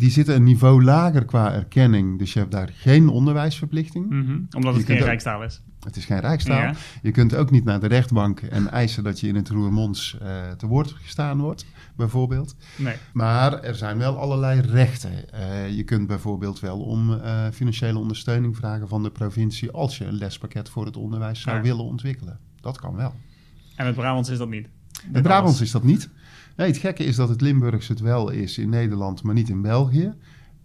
Die 0.00 0.10
zitten 0.10 0.34
een 0.34 0.42
niveau 0.44 0.84
lager 0.84 1.24
qua 1.24 1.52
erkenning. 1.52 2.18
Dus 2.18 2.32
je 2.32 2.38
hebt 2.38 2.50
daar 2.52 2.70
geen 2.74 3.08
onderwijsverplichting. 3.08 4.08
Mhm, 4.10 4.38
Omdat 4.50 4.72
Je 4.74 4.80
het 4.80 4.86
geen 4.90 4.98
rijkstaal 4.98 5.42
is. 5.42 5.62
Het 5.84 5.96
is 5.96 6.04
geen 6.04 6.20
rijkstaal. 6.20 6.60
Ja. 6.60 6.74
Je 7.02 7.10
kunt 7.10 7.34
ook 7.34 7.50
niet 7.50 7.64
naar 7.64 7.80
de 7.80 7.86
rechtbank 7.86 8.40
en 8.40 8.70
eisen 8.70 9.04
dat 9.04 9.20
je 9.20 9.28
in 9.28 9.34
het 9.34 9.48
Roermonds 9.48 10.18
eh, 10.22 10.50
te 10.50 10.66
woord 10.66 10.90
gestaan 11.02 11.38
wordt, 11.40 11.66
bijvoorbeeld. 11.96 12.56
Nee. 12.76 12.94
Maar 13.12 13.62
er 13.62 13.74
zijn 13.74 13.98
wel 13.98 14.18
allerlei 14.18 14.60
rechten. 14.60 15.32
Eh, 15.32 15.70
je 15.76 15.82
kunt 15.84 16.06
bijvoorbeeld 16.06 16.60
wel 16.60 16.78
om 16.80 17.12
eh, 17.14 17.46
financiële 17.52 17.98
ondersteuning 17.98 18.56
vragen 18.56 18.88
van 18.88 19.02
de 19.02 19.10
provincie 19.10 19.70
als 19.70 19.98
je 19.98 20.04
een 20.04 20.14
lespakket 20.18 20.68
voor 20.68 20.84
het 20.86 20.96
onderwijs 20.96 21.40
zou 21.40 21.56
Ja. 21.56 21.62
willen 21.62 21.84
ontwikkelen. 21.84 22.38
Dat 22.60 22.78
kan 22.80 22.96
wel. 22.96 23.14
En 23.76 23.86
het 23.86 23.94
Brabants 23.94 24.28
is 24.28 24.38
dat 24.38 24.48
niet. 24.48 24.68
Het 25.12 25.22
Brabants 25.22 25.60
is 25.60 25.70
dat 25.70 25.82
niet. 25.82 26.08
Nee, 26.56 26.66
het 26.66 26.78
gekke 26.78 27.04
is 27.04 27.16
dat 27.16 27.28
het 27.28 27.40
Limburgs 27.40 27.88
het 27.88 28.00
wel 28.00 28.30
is 28.30 28.58
in 28.58 28.68
Nederland, 28.68 29.22
maar 29.22 29.34
niet 29.34 29.48
in 29.48 29.62
België. 29.62 30.14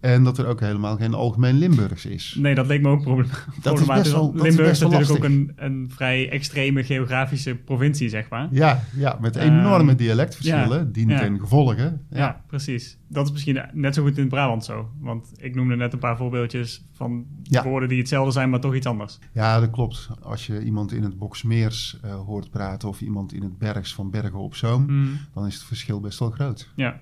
En 0.05 0.24
dat 0.24 0.38
er 0.38 0.45
ook 0.47 0.59
helemaal 0.59 0.95
geen 0.97 1.13
algemeen 1.13 1.55
Limburgs 1.57 2.05
is. 2.05 2.35
Nee, 2.39 2.55
dat 2.55 2.67
leek 2.67 2.81
me 2.81 2.89
ook 2.89 3.01
problem- 3.01 3.27
problematisch. 3.62 4.01
best 4.03 4.12
wel- 4.12 4.21
want 4.21 4.38
dat 4.38 4.45
is 4.45 4.55
Limburg 4.55 4.71
is 4.71 4.79
natuurlijk 4.79 5.12
ook 5.12 5.24
een, 5.24 5.51
een 5.55 5.91
vrij 5.91 6.29
extreme 6.29 6.83
geografische 6.83 7.55
provincie, 7.55 8.09
zeg 8.09 8.29
maar. 8.29 8.47
Ja, 8.51 8.83
ja 8.95 9.17
met 9.21 9.35
enorme 9.35 9.89
Ehm, 9.89 9.97
dialectverschillen, 9.97 10.89
ja, 10.93 11.19
ten 11.19 11.39
gevolge. 11.39 11.97
Ja. 12.09 12.17
Ja. 12.17 12.43
precies. 12.47 12.97
Dat 13.07 13.25
is 13.25 13.31
misschien 13.31 13.62
net 13.74 13.93
zo 13.95 14.01
goed 14.03 14.15
in 14.15 14.19
het 14.19 14.29
Brabant 14.29 14.65
zo. 14.65 14.89
Want 15.00 15.31
ik 15.38 15.55
noemde 15.55 15.75
net 15.75 15.93
een 15.93 16.00
paar 16.00 16.17
voorbeeldjes 16.17 16.85
van 16.91 17.25
woorden 17.63 17.89
die 17.89 17.97
hetzelfde 17.97 18.31
zijn, 18.31 18.50
maar 18.50 18.59
toch 18.59 18.75
iets 18.75 18.85
anders. 18.88 19.19
ja, 19.33 19.59
dat 19.59 19.71
klopt. 19.71 20.09
Als 20.21 20.45
je 20.47 20.63
iemand 20.63 20.91
in 20.91 21.03
het 21.03 21.17
Boksmeers 21.17 21.97
eh, 22.01 22.15
hoort 22.15 22.50
praten 22.50 22.89
of 22.89 23.01
iemand 23.01 23.33
in 23.33 23.41
het 23.43 23.57
Bergs 23.57 23.93
van 23.93 24.09
Bergen 24.09 24.39
op 24.39 24.55
Zoom, 24.55 24.85
Mm, 24.88 25.17
dan 25.33 25.45
is 25.45 25.53
het 25.53 25.63
verschil 25.63 26.00
best 26.00 26.19
wel 26.19 26.31
groot. 26.31 26.69
ja, 26.75 27.01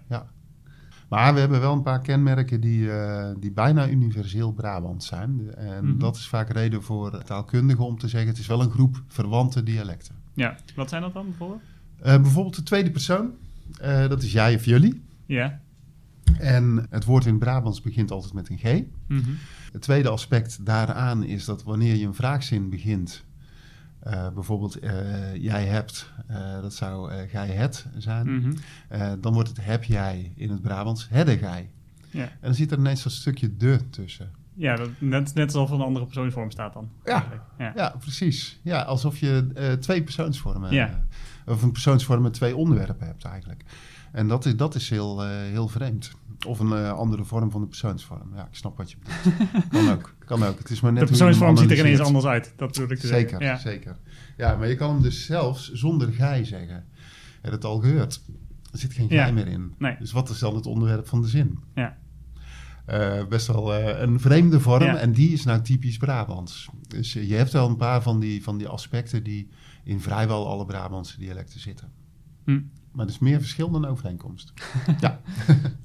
Maar 1.13 1.33
we 1.33 1.39
hebben 1.39 1.59
wel 1.59 1.73
een 1.73 1.81
paar 1.81 2.01
kenmerken 2.01 2.61
die, 2.61 2.91
eh, 2.91 3.29
die 3.39 3.51
bijna 3.51 3.89
universeel 3.89 4.51
Brabant 4.51 5.03
zijn. 5.03 5.55
En 5.55 5.85
Mhm. 5.85 5.97
dat 5.97 6.15
is 6.15 6.27
vaak 6.27 6.49
reden 6.49 6.83
voor 6.83 7.23
taalkundigen 7.23 7.85
om 7.85 7.97
te 7.97 8.07
zeggen: 8.07 8.29
het 8.29 8.39
is 8.39 8.47
wel 8.47 8.61
een 8.61 8.71
groep 8.71 9.03
verwante 9.07 9.63
dialecten. 9.63 10.15
ja. 10.33 10.55
Wat 10.75 10.89
zijn 10.89 11.01
dat 11.01 11.13
dan 11.13 11.25
bijvoorbeeld? 11.25 11.61
Eh, 12.01 12.21
bijvoorbeeld 12.21 12.55
de 12.55 12.63
tweede 12.63 12.91
persoon, 12.91 13.31
eh, 13.79 14.07
dat 14.07 14.23
is 14.23 14.31
jij 14.31 14.55
of 14.55 14.65
jullie. 14.65 15.03
Ja. 15.25 15.59
En 16.39 16.85
het 16.89 17.05
woord 17.05 17.25
in 17.25 17.37
Brabants 17.37 17.81
begint 17.81 18.11
altijd 18.11 18.33
met 18.33 18.49
een 18.49 18.57
G. 18.57 18.83
Mhm. 19.07 19.29
Het 19.71 19.81
tweede 19.81 20.09
aspect 20.09 20.65
daaraan 20.65 21.23
is 21.23 21.45
dat 21.45 21.63
wanneer 21.63 21.95
je 21.95 22.05
een 22.05 22.13
vraagzin 22.13 22.69
begint, 22.69 23.23
eh, 24.03 24.27
bijvoorbeeld 24.33 24.79
eh, 24.79 25.35
jij 25.35 25.65
hebt, 25.65 26.11
eh, 26.27 26.61
dat 26.61 26.73
zou 26.73 27.11
gij 27.27 27.47
het 27.47 27.85
zijn, 27.97 28.35
Mhm. 28.35 28.53
Dan 29.19 29.33
wordt 29.33 29.49
het 29.49 29.65
heb 29.65 29.83
jij 29.83 30.31
in 30.35 30.49
het 30.49 30.61
Brabants 30.61 31.07
hedde 31.09 31.37
gij. 31.37 31.69
Ja. 32.09 32.21
En 32.21 32.29
dan 32.41 32.53
zit 32.53 32.71
er 32.71 32.77
ineens 32.77 33.05
een 33.05 33.11
stukje 33.11 33.57
de 33.57 33.79
tussen. 33.89 34.31
Ja, 34.55 34.75
dat, 34.75 34.89
net, 34.99 35.33
net 35.33 35.45
alsof 35.55 35.69
een 35.69 35.81
andere 35.85 36.05
persoonsvorm 36.05 36.51
staat 36.51 36.73
dan. 36.73 36.89
Ja. 37.03 37.25
ja. 37.57 37.71
Ja, 37.75 37.95
precies. 37.99 38.59
Ja, 38.61 38.81
alsof 38.81 39.17
je 39.17 39.77
twee 39.79 40.03
persoonsvormen, 40.03 40.71
Ja. 40.71 41.05
of 41.45 41.61
een 41.63 41.71
persoonsvorm 41.71 42.21
met 42.21 42.33
twee 42.33 42.55
onderwerpen 42.55 43.05
hebt 43.07 43.25
eigenlijk. 43.25 43.63
En 44.13 44.27
dat 44.27 44.45
is, 44.45 44.55
dat 44.55 44.75
is 44.75 44.89
heel, 44.89 45.23
eh, 45.23 45.29
heel 45.29 45.67
vreemd. 45.67 46.11
Of 46.47 46.59
een 46.59 46.71
eh, 46.73 46.91
andere 46.91 47.23
vorm 47.23 47.51
van 47.51 47.61
de 47.61 47.67
persoonsvorm. 47.67 48.35
Ja, 48.35 48.41
ik 48.47 48.55
snap 48.55 48.77
wat 48.77 48.91
je 48.91 48.97
bedoelt. 48.97 49.69
kan 49.69 49.89
ook, 49.91 50.15
kan 50.25 50.43
ook. 50.43 50.57
Het 50.57 50.69
is 50.69 50.81
maar 50.81 50.91
net 50.91 51.01
De 51.01 51.07
persoonsvorm 51.07 51.57
ziet 51.57 51.71
er 51.71 51.77
ineens 51.79 51.99
anders 51.99 52.25
uit. 52.25 52.53
Dat 52.55 52.71
bedoel 52.71 52.91
ik 52.91 52.99
te 52.99 53.07
Zeker, 53.07 53.29
zeggen. 53.29 53.47
Ja. 53.47 53.57
zeker. 53.57 53.97
Ja, 54.37 54.55
maar 54.55 54.67
je 54.67 54.75
kan 54.75 54.89
hem 54.93 55.01
dus 55.01 55.25
zelfs 55.25 55.71
zonder 55.71 56.11
gij 56.11 56.43
zeggen. 56.45 56.85
Je 57.15 57.39
hebt 57.49 57.53
het 57.53 57.65
al 57.65 57.79
gehoord. 57.79 58.21
Er 58.71 58.79
zit 58.79 58.93
geen 58.93 59.07
gij 59.07 59.17
Ja. 59.17 59.31
meer 59.31 59.47
in. 59.47 59.73
Nee. 59.77 59.95
Dus 59.99 60.11
wat 60.11 60.29
is 60.29 60.39
dan 60.39 60.55
het 60.55 60.65
onderwerp 60.65 61.07
van 61.07 61.21
de 61.21 61.27
zin? 61.27 61.59
Ja. 61.75 61.97
Eh, 62.85 63.25
best 63.27 63.47
wel 63.47 63.73
eh, 63.73 64.01
een 64.01 64.19
vreemde 64.19 64.59
vorm 64.59 64.83
Ja. 64.83 64.97
en 64.97 65.11
die 65.11 65.29
is 65.29 65.43
nou 65.43 65.61
typisch 65.61 65.97
Brabants. 65.97 66.69
Dus 66.87 67.13
je 67.13 67.33
hebt 67.35 67.51
wel 67.51 67.69
een 67.69 67.75
paar 67.77 68.01
van 68.01 68.19
die, 68.19 68.43
van 68.43 68.57
die 68.57 68.67
aspecten 68.67 69.23
die 69.23 69.49
in 69.83 69.99
vrijwel 69.99 70.47
alle 70.47 70.65
Brabantse 70.65 71.17
dialecten 71.19 71.59
zitten. 71.59 71.91
Hm. 72.45 72.59
Maar 72.93 73.05
er 73.05 73.11
is 73.11 73.19
meer 73.19 73.39
verschil 73.39 73.71
dan 73.71 73.85
overeenkomst. 73.85 74.53
ja. 74.99 75.19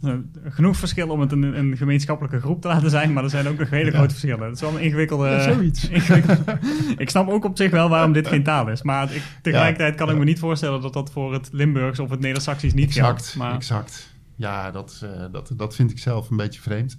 Eh, 0.03 0.15
Genoeg 0.45 0.77
verschil 0.77 1.09
om 1.09 1.21
het 1.21 1.33
een, 1.33 1.43
een 1.59 1.77
gemeenschappelijke 1.77 2.41
groep 2.41 2.61
te 2.62 2.69
laten 2.69 2.91
zijn, 2.91 3.12
maar 3.12 3.25
er 3.25 3.31
zijn 3.31 3.49
ook 3.49 3.59
nog 3.59 3.71
hele 3.71 3.85
Ja. 3.91 3.97
grote 3.97 4.09
verschillen. 4.15 4.45
Het 4.47 4.55
is 4.55 4.61
wel 4.61 4.75
een 4.75 4.81
ingewikkelde... 4.81 5.29
Ja, 5.29 5.53
zoiets. 5.53 5.88
ingewikkelde- 5.99 6.59
ik 6.97 7.11
snap 7.11 7.29
ook 7.29 7.45
op 7.45 7.57
zich 7.57 7.71
wel 7.71 7.88
waarom 7.88 8.12
dit 8.12 8.29
geen 8.29 8.43
taal 8.43 8.69
is, 8.69 8.83
maar 8.83 9.15
ik, 9.15 9.23
tegelijkertijd 9.43 9.95
kan 9.95 10.07
ik 10.07 10.12
ja. 10.12 10.19
me 10.19 10.25
niet 10.25 10.38
voorstellen 10.38 10.81
dat 10.81 10.93
dat 10.93 11.11
voor 11.12 11.33
het 11.33 11.49
Limburgs 11.53 11.99
of 11.99 12.11
het 12.11 12.21
Neder-Saxisch 12.21 12.75
niet 12.75 12.87
Exact, 12.88 13.07
geldt. 13.23 13.37
Maar, 13.37 13.55
exact. 13.55 14.15
Ja, 14.37 14.71
dat, 14.71 15.00
eh, 15.05 15.25
dat, 15.33 15.53
dat 15.57 15.75
vind 15.75 15.91
ik 15.91 15.99
zelf 15.99 16.31
een 16.31 16.37
beetje 16.37 16.61
vreemd. 16.61 16.93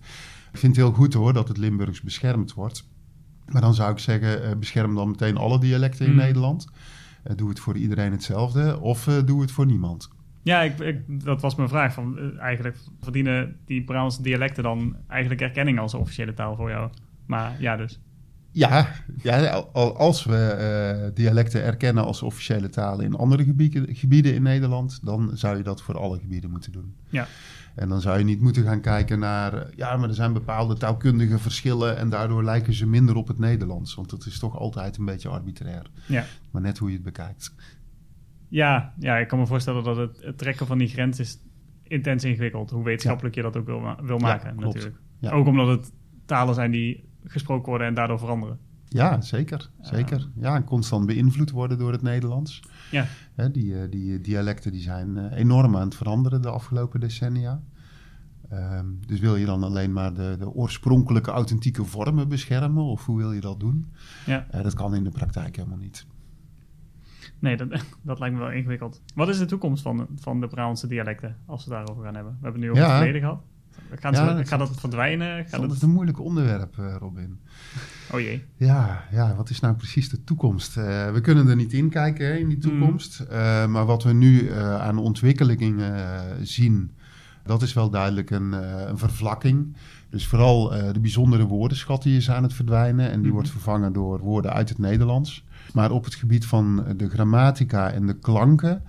Ik 0.52 0.60
vind 0.60 0.76
het 0.76 0.86
heel 0.86 0.94
goed 0.96 1.14
hoor 1.14 1.34
dat 1.34 1.48
het 1.48 1.58
Limburgs 1.58 2.02
beschermd 2.02 2.54
wordt. 2.54 2.88
Maar 3.46 3.62
dan 3.62 3.74
zou 3.74 3.92
ik 3.92 4.00
zeggen, 4.00 4.44
eh, 4.44 4.56
bescherm 4.56 4.96
dan 4.96 5.08
meteen 5.10 5.38
alle 5.38 5.60
dialecten 5.60 6.06
in 6.06 6.12
Mm. 6.12 6.18
Nederland. 6.18 6.68
Eh, 7.24 7.36
doe 7.36 7.50
het 7.50 7.60
voor 7.60 7.78
iedereen 7.78 8.12
hetzelfde 8.12 8.80
of 8.80 9.08
eh, 9.08 9.14
doe 9.26 9.42
het 9.42 9.52
voor 9.52 9.66
niemand. 9.66 10.10
Ja, 10.44 10.62
ik, 10.62 11.04
dat 11.08 11.42
was 11.42 11.56
mijn 11.56 11.70
vraag. 11.70 11.94
Van, 11.94 12.18
eh, 12.18 12.40
eigenlijk 12.40 12.78
verdienen 13.02 13.58
die 13.66 13.84
Brabantse 13.84 14.22
dialecten 14.22 14.64
dan 14.64 14.96
eigenlijk 15.08 15.42
erkenning 15.42 15.80
als 15.80 15.94
officiële 15.94 16.34
taal 16.34 16.56
voor 16.56 16.70
jou? 16.70 16.90
Maar 17.26 17.56
ja, 17.60 17.78
dus. 17.78 18.00
Ja, 18.52 18.88
ja 19.22 19.50
al- 19.74 19.98
als 19.98 20.24
we 20.24 20.36
eh, 20.36 21.10
dialecten 21.14 21.64
erkennen 21.64 22.04
als 22.06 22.22
officiële 22.22 22.70
talen 22.70 23.06
in 23.06 23.16
andere 23.16 23.44
gebieden, 23.44 23.96
gebieden 23.96 24.34
in 24.34 24.42
Nederland, 24.42 25.00
dan 25.04 25.32
zou 25.34 25.58
je 25.58 25.64
dat 25.64 25.82
voor 25.82 25.98
alle 25.98 26.20
gebieden 26.20 26.50
moeten 26.50 26.72
doen. 26.72 26.96
Ja. 27.10 27.28
En 27.76 27.90
dan 27.90 28.02
zou 28.02 28.18
je 28.18 28.24
niet 28.24 28.42
moeten 28.42 28.64
gaan 28.64 28.82
kijken 28.82 29.20
naar, 29.20 29.68
ja, 29.76 29.98
maar 29.98 30.10
er 30.10 30.16
zijn 30.16 30.34
bepaalde 30.34 30.78
taalkundige 30.78 31.40
verschillen 31.40 31.98
en 31.98 32.10
daardoor 32.10 32.44
lijken 32.44 32.74
ze 32.74 32.88
minder 32.88 33.16
op 33.16 33.28
het 33.28 33.40
Nederlands. 33.40 33.96
Want 33.96 34.10
dat 34.10 34.26
is 34.26 34.40
toch 34.40 34.58
altijd 34.58 34.98
een 34.98 35.06
beetje 35.06 35.30
arbitrair. 35.30 35.90
Ja. 36.06 36.26
Maar 36.52 36.62
net 36.62 36.78
hoe 36.78 36.90
je 36.90 36.96
het 36.96 37.04
bekijkt. 37.04 37.54
Ja, 38.48 38.94
ja, 39.00 39.18
ik 39.18 39.28
kan 39.28 39.40
me 39.40 39.48
voorstellen 39.48 39.84
dat 39.84 39.98
het, 39.98 40.20
het 40.22 40.38
trekken 40.38 40.68
van 40.68 40.78
die 40.78 40.88
grens 40.88 41.20
is 41.20 41.38
intens 41.84 42.24
ingewikkeld. 42.24 42.70
Hoe 42.70 42.84
wetenschappelijk 42.84 43.36
je 43.36 43.42
dat 43.42 43.58
ook 43.58 43.66
wil, 43.66 43.96
wil 44.02 44.18
maken, 44.18 44.56
natuurlijk. 44.56 44.96
Ja. 45.20 45.32
Ook 45.32 45.48
omdat 45.48 45.68
het 45.68 45.92
talen 46.26 46.56
zijn 46.56 46.72
die 46.72 47.09
gesproken 47.24 47.70
worden 47.70 47.88
en 47.88 47.94
daardoor 47.94 48.20
veranderen. 48.20 48.60
Ja, 48.88 49.22
zeker. 49.22 49.70
zeker. 49.82 50.30
Ja, 50.36 50.56
en 50.56 50.64
constant 50.64 51.06
beïnvloed 51.06 51.52
worden 51.52 51.78
door 51.78 51.92
het 51.92 52.02
Nederlands. 52.02 52.60
Ja. 52.92 53.06
Hè, 53.36 53.52
die, 53.52 53.82
eh, 53.82 53.92
die 53.92 54.22
dialecten 54.22 54.72
die 54.72 54.82
zijn 54.82 55.18
eh, 55.18 55.38
enorm 55.40 55.76
aan 55.76 55.82
het 55.86 55.96
veranderen 55.96 56.42
de 56.42 56.50
afgelopen 56.50 57.00
decennia. 57.00 57.62
Ehm, 58.50 58.86
dus 59.08 59.20
wil 59.20 59.36
je 59.36 59.46
dan 59.46 59.64
alleen 59.64 59.94
maar 59.94 60.14
de, 60.14 60.36
de 60.40 60.50
oorspronkelijke 60.54 61.32
authentieke 61.32 61.84
vormen 61.86 62.28
beschermen? 62.30 62.84
Of 62.84 63.06
hoe 63.06 63.18
wil 63.18 63.32
je 63.32 63.42
dat 63.42 63.60
doen? 63.60 63.92
Ja. 64.26 64.48
Eh, 64.52 64.64
dat 64.64 64.74
kan 64.74 64.96
in 64.96 65.04
de 65.04 65.10
praktijk 65.12 65.56
helemaal 65.56 65.78
niet. 65.78 66.06
Nee, 67.40 67.58
dat, 67.58 67.68
dat 68.02 68.20
lijkt 68.20 68.36
me 68.36 68.42
wel 68.42 68.52
ingewikkeld. 68.52 69.02
Wat 69.16 69.30
is 69.30 69.38
de 69.38 69.46
toekomst 69.46 69.82
van, 69.84 70.08
van 70.16 70.40
de 70.40 70.48
Brabantse 70.48 70.88
dialecten, 70.88 71.36
als 71.46 71.66
we 71.66 71.74
het 71.74 71.80
daarover 71.80 72.06
gaan 72.06 72.16
hebben? 72.16 72.34
We 72.34 72.44
hebben 72.44 72.62
het 72.62 72.72
nu 72.72 72.78
over 72.78 72.84
Ja. 72.84 72.90
het 72.90 72.98
verleden 72.98 73.22
gehad. 73.22 73.44
Gaat, 74.00 74.16
Ja, 74.16 74.28
ze- 74.30 74.36
dat- 74.36 74.48
gaat 74.48 74.60
dat 74.60 74.80
verdwijnen? 74.80 75.38
Dat 75.38 75.50
Gaat 75.50 75.64
is 75.64 75.72
het... 75.74 75.82
een 75.82 75.90
moeilijk 75.90 76.20
onderwerp, 76.20 76.78
eh, 76.80 76.96
Robin. 77.00 77.40
Oh 78.12 78.20
jee. 78.20 78.46
Ja, 78.56 79.04
ja, 79.12 79.36
wat 79.36 79.50
is 79.50 79.60
nou 79.60 79.76
precies 79.76 80.10
de 80.10 80.24
toekomst? 80.24 80.78
Eh, 80.78 81.12
we 81.12 81.22
kunnen 81.22 81.48
er 81.48 81.56
niet 81.56 81.74
in 81.74 81.90
kijken 81.90 82.26
hè, 82.26 82.34
in 82.34 82.48
die 82.48 82.58
toekomst. 82.58 83.20
Eh, 83.20 83.66
maar 83.68 83.86
wat 83.86 84.04
we 84.04 84.14
nu 84.14 84.52
aan 84.58 84.98
ontwikkelingen 84.98 85.96
zien, 86.48 86.92
dat 87.44 87.62
is 87.62 87.74
wel 87.74 87.90
duidelijk 87.90 88.30
een, 88.30 88.52
een 88.90 88.98
vervlakking. 88.98 89.76
Dus 90.10 90.28
vooral 90.28 90.70
de 90.70 91.00
bijzondere 91.00 91.46
woordenschat 91.46 92.04
die 92.04 92.18
is 92.18 92.30
aan 92.32 92.44
het 92.44 92.54
verdwijnen. 92.54 93.06
En 93.10 93.16
die 93.18 93.24
Mhm. 93.26 93.34
wordt 93.34 93.50
vervangen 93.50 93.94
door 93.94 94.20
woorden 94.20 94.54
uit 94.54 94.70
het 94.70 94.78
Nederlands. 94.78 95.46
Maar 95.74 95.92
op 95.92 96.04
het 96.04 96.16
gebied 96.16 96.46
van 96.46 96.84
de 96.98 97.10
grammatica 97.10 97.92
en 97.92 98.06
de 98.08 98.14
klanken 98.20 98.84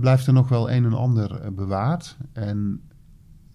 blijft 0.00 0.26
er 0.26 0.32
nog 0.32 0.48
wel 0.48 0.70
een 0.70 0.84
en 0.84 0.92
ander 0.92 1.52
bewaard. 1.54 2.16
En 2.32 2.80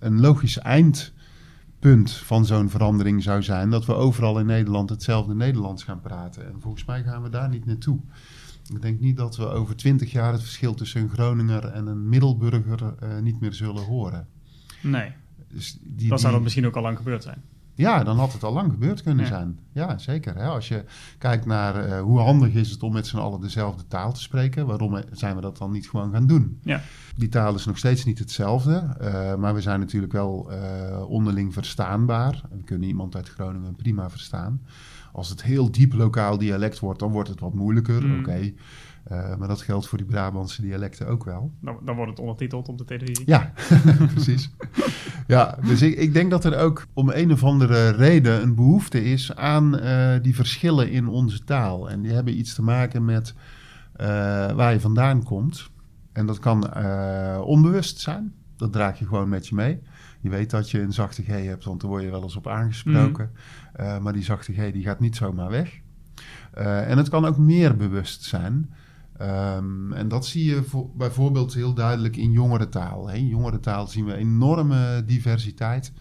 een 0.01 0.19
logisch 0.19 0.57
eindpunt 0.57 2.11
van 2.11 2.45
zo'n 2.45 2.69
verandering 2.69 3.23
zou 3.23 3.43
zijn 3.43 3.69
dat 3.69 3.85
we 3.85 3.93
overal 3.93 4.39
in 4.39 4.45
Nederland 4.45 4.89
hetzelfde 4.89 5.33
Nederlands 5.35 5.83
gaan 5.83 6.01
praten. 6.01 6.45
En 6.47 6.55
volgens 6.61 6.85
mij 6.85 7.03
gaan 7.03 7.21
we 7.23 7.29
daar 7.29 7.49
niet 7.49 7.65
naartoe. 7.65 7.99
Ik 8.73 8.81
denk 8.81 8.99
niet 8.99 9.17
dat 9.17 9.37
we 9.37 9.47
over 9.47 9.75
twintig 9.75 10.11
jaar 10.11 10.31
het 10.31 10.41
verschil 10.41 10.73
tussen 10.73 11.01
een 11.01 11.09
Groninger 11.09 11.65
en 11.65 11.87
een 11.87 12.09
Middelburger 12.09 12.93
eh, 12.99 13.19
niet 13.19 13.39
meer 13.39 13.53
zullen 13.53 13.83
horen. 13.83 14.27
Nee, 14.81 15.11
Dus 15.47 15.77
die, 15.81 16.09
dan 16.09 16.19
zou 16.19 16.19
die- 16.19 16.31
dat 16.31 16.41
misschien 16.41 16.65
ook 16.65 16.75
al 16.75 16.81
lang 16.81 16.97
gebeurd 16.97 17.23
zijn. 17.23 17.41
Ja, 17.81 18.03
dan 18.03 18.17
had 18.17 18.33
het 18.33 18.43
al 18.43 18.53
lang 18.53 18.71
gebeurd 18.71 19.03
kunnen 19.03 19.25
Ja. 19.25 19.31
zijn. 19.31 19.59
Ja, 19.71 19.97
zeker. 19.97 20.35
Hè? 20.35 20.45
Als 20.47 20.67
je 20.67 20.83
kijkt 21.17 21.45
naar 21.45 21.75
eh, 21.75 22.01
hoe 22.01 22.19
handig 22.19 22.53
is 22.53 22.69
het 22.71 22.83
om 22.83 22.93
met 22.93 23.07
z'n 23.07 23.17
allen 23.17 23.41
dezelfde 23.41 23.87
taal 23.87 24.13
te 24.13 24.21
spreken, 24.21 24.65
waarom 24.65 24.95
eh, 24.95 25.03
zijn 25.11 25.35
we 25.35 25.41
dat 25.41 25.57
dan 25.57 25.71
niet 25.71 25.89
gewoon 25.89 26.11
gaan 26.11 26.27
doen? 26.27 26.59
Ja. 26.63 26.81
Die 27.15 27.29
taal 27.29 27.55
is 27.55 27.65
nog 27.65 27.77
steeds 27.77 28.05
niet 28.05 28.19
hetzelfde, 28.19 28.95
eh, 28.99 29.35
maar 29.35 29.53
we 29.53 29.61
zijn 29.61 29.79
natuurlijk 29.79 30.13
wel 30.13 30.51
onderling 31.07 31.53
verstaanbaar. 31.53 32.41
We 32.51 32.63
kunnen 32.63 32.87
iemand 32.87 33.15
uit 33.15 33.29
Groningen 33.29 33.75
prima 33.75 34.09
verstaan. 34.09 34.61
Als 35.13 35.29
het 35.29 35.43
heel 35.43 35.71
diep 35.71 35.93
lokaal 35.93 36.37
dialect 36.37 36.79
wordt, 36.79 36.99
dan 36.99 37.11
wordt 37.11 37.29
het 37.29 37.39
wat 37.39 37.53
moeilijker. 37.53 38.05
Mm. 38.05 38.19
Oké. 38.19 38.53
Maar 39.37 39.47
dat 39.47 39.61
geldt 39.61 39.87
voor 39.87 39.97
die 39.97 40.07
Brabantse 40.07 40.61
dialecten 40.61 41.07
ook 41.07 41.23
wel. 41.23 41.51
Dan, 41.61 41.77
dan 41.85 41.95
wordt 41.95 42.11
het 42.11 42.19
ondertiteld 42.19 42.67
op 42.67 42.77
de 42.77 42.83
televisie. 42.85 43.23
Ja, 43.25 43.51
precies. 44.13 44.49
Ja, 45.31 45.57
dus 45.65 45.81
ik, 45.81 45.95
ik 45.95 46.13
denk 46.13 46.31
dat 46.31 46.45
er 46.45 46.57
ook 46.57 46.85
om 46.93 47.09
een 47.09 47.31
of 47.31 47.43
andere 47.43 47.89
reden 47.89 48.41
een 48.41 48.55
behoefte 48.55 49.03
is 49.03 49.35
aan 49.35 49.75
uh, 49.75 50.13
die 50.21 50.35
verschillen 50.35 50.91
in 50.91 51.07
onze 51.07 51.43
taal. 51.43 51.89
En 51.89 52.01
die 52.01 52.11
hebben 52.11 52.37
iets 52.37 52.53
te 52.53 52.61
maken 52.61 53.05
met 53.05 53.33
uh, 53.33 54.07
waar 54.51 54.73
je 54.73 54.79
vandaan 54.79 55.23
komt. 55.23 55.69
En 56.13 56.25
dat 56.25 56.39
kan 56.39 56.73
uh, 56.77 57.41
onbewust 57.43 57.99
zijn. 57.99 58.33
Dat 58.55 58.73
draag 58.73 58.99
je 58.99 59.05
gewoon 59.05 59.29
met 59.29 59.47
je 59.47 59.55
mee. 59.55 59.81
Je 60.19 60.29
weet 60.29 60.49
dat 60.49 60.69
je 60.69 60.81
een 60.81 60.93
zachte 60.93 61.23
G 61.23 61.27
hebt, 61.27 61.63
want 61.63 61.81
daar 61.81 61.89
word 61.89 62.03
je 62.03 62.11
wel 62.11 62.23
eens 62.23 62.35
op 62.35 62.47
aangesproken. 62.47 63.31
Mm. 63.77 64.01
maar 64.01 64.13
die 64.13 64.23
zachte 64.23 64.53
G 64.53 64.71
die 64.71 64.83
gaat 64.83 64.99
niet 64.99 65.15
zomaar 65.15 65.49
weg. 65.49 65.79
en 66.53 66.97
het 66.97 67.09
kan 67.09 67.25
ook 67.25 67.37
meer 67.37 67.75
bewust 67.75 68.23
zijn. 68.23 68.73
Um, 69.21 69.93
en 69.93 70.07
dat 70.07 70.25
zie 70.25 70.45
je 70.45 70.63
voor, 70.63 70.89
bijvoorbeeld 70.95 71.53
heel 71.53 71.73
duidelijk 71.73 72.17
in 72.17 72.31
jongerentaal. 72.31 73.09
In 73.09 73.27
jongerentaal 73.27 73.87
zien 73.87 74.05
we 74.05 74.15
enorme 74.15 75.03
diversiteit. 75.05 75.93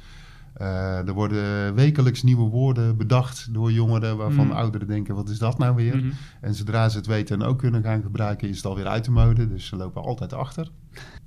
Uh, 0.61 1.09
er 1.09 1.13
worden 1.13 1.75
wekelijks 1.75 2.23
nieuwe 2.23 2.51
woorden 2.51 2.97
bedacht 2.97 3.55
door 3.55 3.73
jongeren 3.73 4.17
waarvan 4.17 4.47
mm. 4.47 4.53
ouderen 4.53 4.87
denken: 4.87 5.15
wat 5.15 5.29
is 5.29 5.39
dat 5.39 5.59
nou 5.59 5.75
weer? 5.75 5.97
Mm 5.97 6.01
-hmm. 6.01 6.13
En 6.41 6.55
zodra 6.55 6.89
ze 6.89 6.97
het 6.97 7.07
weten 7.07 7.41
en 7.41 7.47
ook 7.47 7.59
kunnen 7.59 7.83
gaan 7.83 8.03
gebruiken, 8.03 8.49
is 8.49 8.57
het 8.57 8.67
alweer 8.67 8.87
uit 8.87 9.05
de 9.05 9.11
mode. 9.11 9.49
Dus 9.49 9.67
ze 9.67 9.77
lopen 9.77 10.03
altijd 10.03 10.33
achter. 10.33 10.71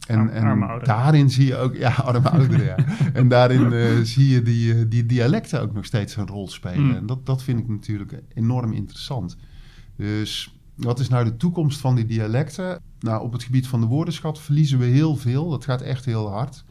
En, 0.07 0.29
en 0.29 0.79
daarin 0.83 1.29
zie 1.29 1.45
je 1.45 1.57
ook, 1.57 1.75
ja, 1.75 1.93
arme 1.93 2.29
ouderen, 2.39 2.65
ja. 2.65 2.75
En 3.13 3.27
daarin 3.27 3.71
uh, 3.71 3.99
zie 4.03 4.29
je 4.29 4.41
die, 4.41 4.75
uh, 4.75 4.85
die 4.87 5.05
dialecten 5.05 5.61
ook 5.61 5.73
nog 5.73 5.85
steeds 5.85 6.15
een 6.15 6.27
rol 6.27 6.47
spelen. 6.47 6.85
Mm. 6.85 6.95
En 6.95 7.05
dat, 7.05 7.25
dat 7.25 7.43
vind 7.43 7.59
ik 7.59 7.67
natuurlijk 7.67 8.21
enorm 8.33 8.73
interessant. 8.73 9.37
Dus 9.95 10.57
wat 10.75 10.99
is 10.99 11.09
nou 11.09 11.25
de 11.25 11.37
toekomst 11.37 11.79
van 11.79 11.95
die 11.95 12.05
dialecten? 12.05 12.81
Nou, 12.99 13.23
op 13.23 13.33
het 13.33 13.43
gebied 13.43 13.67
van 13.67 13.81
de 13.81 13.87
woordenschat 13.87 14.39
verliezen 14.39 14.79
we 14.79 14.85
heel 14.85 15.15
veel. 15.15 15.49
Dat 15.49 15.63
gaat 15.63 15.81
echt 15.81 16.05
heel 16.05 16.29
hard. 16.29 16.63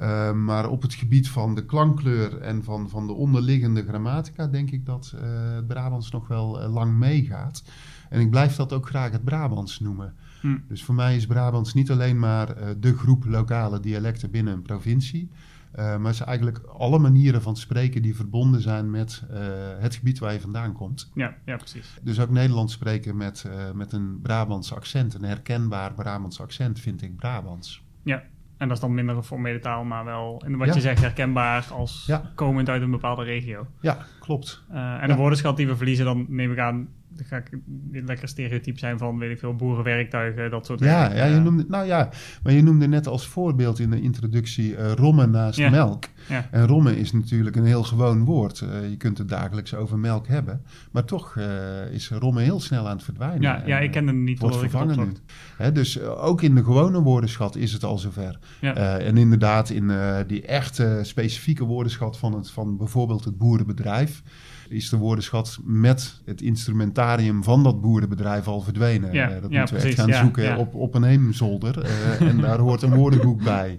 Uh, 0.00 0.32
maar 0.32 0.68
op 0.68 0.82
het 0.82 0.94
gebied 0.94 1.28
van 1.28 1.54
de 1.54 1.64
klankkleur 1.64 2.38
en 2.38 2.64
van, 2.64 2.88
van 2.88 3.06
de 3.06 3.12
onderliggende 3.12 3.84
grammatica 3.84 4.46
denk 4.46 4.70
ik 4.70 4.86
dat 4.86 5.14
uh, 5.14 5.20
het 5.54 5.66
Brabants 5.66 6.10
nog 6.10 6.28
wel 6.28 6.62
uh, 6.62 6.72
lang 6.72 6.94
meegaat. 6.94 7.62
En 8.08 8.20
ik 8.20 8.30
blijf 8.30 8.56
dat 8.56 8.72
ook 8.72 8.88
graag 8.88 9.10
het 9.10 9.24
Brabants 9.24 9.80
noemen. 9.80 10.14
Hm. 10.40 10.56
Dus 10.68 10.84
voor 10.84 10.94
mij 10.94 11.16
is 11.16 11.26
Brabants 11.26 11.74
niet 11.74 11.90
alleen 11.90 12.18
maar 12.18 12.54
de 12.80 12.96
groep 12.96 13.24
lokale 13.24 13.80
dialecten 13.80 14.30
binnen 14.30 14.54
een 14.54 14.62
provincie. 14.62 15.30
Uh, 15.78 15.82
maar 15.96 16.06
het 16.06 16.16
zijn 16.16 16.28
eigenlijk 16.28 16.58
alle 16.58 16.98
manieren 16.98 17.42
van 17.42 17.56
spreken 17.56 18.02
die 18.02 18.16
verbonden 18.16 18.60
zijn 18.60 18.90
met 18.90 19.22
uh, 19.30 19.38
het 19.78 19.94
gebied 19.94 20.18
waar 20.18 20.32
je 20.32 20.40
vandaan 20.40 20.72
komt. 20.72 21.10
Ja, 21.14 21.34
ja 21.44 21.56
precies. 21.56 21.98
Dus 22.02 22.20
ook 22.20 22.30
Nederlands 22.30 22.72
spreken 22.72 23.16
met, 23.16 23.44
uh, 23.46 23.70
met 23.74 23.92
een 23.92 24.20
Brabants 24.22 24.74
accent, 24.74 25.14
een 25.14 25.24
herkenbaar 25.24 25.94
Brabants 25.94 26.40
accent, 26.40 26.80
vind 26.80 27.02
ik 27.02 27.16
Brabants. 27.16 27.82
Ja, 28.02 28.22
en 28.56 28.68
dat 28.68 28.76
is 28.76 28.82
dan 28.82 28.94
minder 28.94 29.16
een 29.16 29.22
formele 29.22 29.58
taal, 29.58 29.84
maar 29.84 30.04
wel, 30.04 30.42
en 30.44 30.56
wat 30.56 30.68
ja. 30.68 30.74
je 30.74 30.80
zegt, 30.80 31.00
herkenbaar 31.00 31.68
als 31.72 32.04
ja. 32.06 32.32
komend 32.34 32.68
uit 32.68 32.82
een 32.82 32.90
bepaalde 32.90 33.24
regio. 33.24 33.66
Ja, 33.80 33.98
klopt. 34.20 34.62
en 34.70 35.08
de 35.08 35.14
woordenschat 35.14 35.56
die 35.56 35.66
we 35.66 35.76
verliezen, 35.76 36.04
dan 36.04 36.26
neem 36.28 36.52
ik 36.52 36.58
aan, 36.58 36.88
ga 37.24 37.36
ik 37.36 37.50
lekker 37.92 38.28
stereotyp 38.28 38.78
zijn 38.78 38.98
van, 38.98 39.18
weet 39.18 39.30
ik 39.30 39.38
veel, 39.38 39.54
boerenwerktuigen, 39.54 40.50
dat 40.50 40.66
soort 40.66 40.80
ja, 40.80 41.14
Ja, 41.14 41.24
je 41.24 41.40
noemde, 41.40 41.64
nou 41.68 41.86
ja, 41.86 42.08
maar 42.42 42.52
je 42.52 42.62
noemde 42.62 42.88
net 42.88 43.06
als 43.06 43.26
voorbeeld 43.26 43.78
in 43.78 43.90
de 43.90 44.00
introductie 44.00 44.72
uh, 44.72 44.92
rommen 44.92 45.30
naast 45.30 45.58
ja. 45.58 45.70
melk. 45.70 46.04
Ja. 46.28 46.48
En 46.50 46.66
rommen 46.66 46.96
is 46.96 47.12
natuurlijk 47.12 47.56
een 47.56 47.64
heel 47.64 47.82
gewoon 47.82 48.24
woord. 48.24 48.60
Uh, 48.60 48.90
je 48.90 48.96
kunt 48.96 49.18
het 49.18 49.28
dagelijks 49.28 49.74
over 49.74 49.98
melk 49.98 50.26
hebben. 50.26 50.62
Maar 50.90 51.04
toch 51.04 51.34
uh, 51.34 51.44
is 51.90 52.10
rommen 52.10 52.42
heel 52.42 52.60
snel 52.60 52.88
aan 52.88 52.96
het 52.96 53.04
verdwijnen. 53.04 53.42
Ja, 53.42 53.62
ja 53.66 53.78
ik 53.78 53.90
ken 53.90 54.06
hem 54.06 54.24
niet. 54.24 54.38
Wordt 54.38 54.56
vervangen 54.56 54.98
nu. 54.98 55.12
Hè, 55.56 55.72
dus 55.72 56.00
ook 56.00 56.42
in 56.42 56.54
de 56.54 56.64
gewone 56.64 57.00
woordenschat 57.00 57.56
is 57.56 57.72
het 57.72 57.84
al 57.84 57.98
zover. 57.98 58.38
En 58.60 59.16
inderdaad 59.16 59.70
in 59.70 59.92
die 60.26 60.42
echte 60.42 61.00
specifieke 61.02 61.64
woordenschat 61.64 62.18
van, 62.18 62.34
het, 62.34 62.50
van 62.50 62.76
bijvoorbeeld 62.76 63.24
het 63.24 63.38
boerenbedrijf 63.38 64.22
is 64.68 64.88
de 64.88 64.96
woordenschat 64.96 65.58
met 65.64 66.22
het 66.24 66.40
instrumentarium 66.40 67.44
van 67.44 67.62
dat 67.62 67.80
boerenbedrijf 67.80 68.46
al 68.46 68.60
verdwenen. 68.60 69.12
Ja, 69.12 69.26
uh, 69.26 69.32
dat 69.32 69.40
moeten 69.42 69.60
precies, 69.64 69.82
we 69.82 69.88
echt 69.88 70.10
gaan 70.10 70.24
zoeken 70.24 70.56
op, 70.56 70.74
op 70.74 70.94
een 70.94 71.02
heemzolder. 71.02 71.84
Uh, 71.84 72.20
en 72.28 72.40
daar 72.40 72.58
hoort 72.58 72.82
een 72.82 72.94
woordenboek 72.94 73.42
bij. 73.42 73.78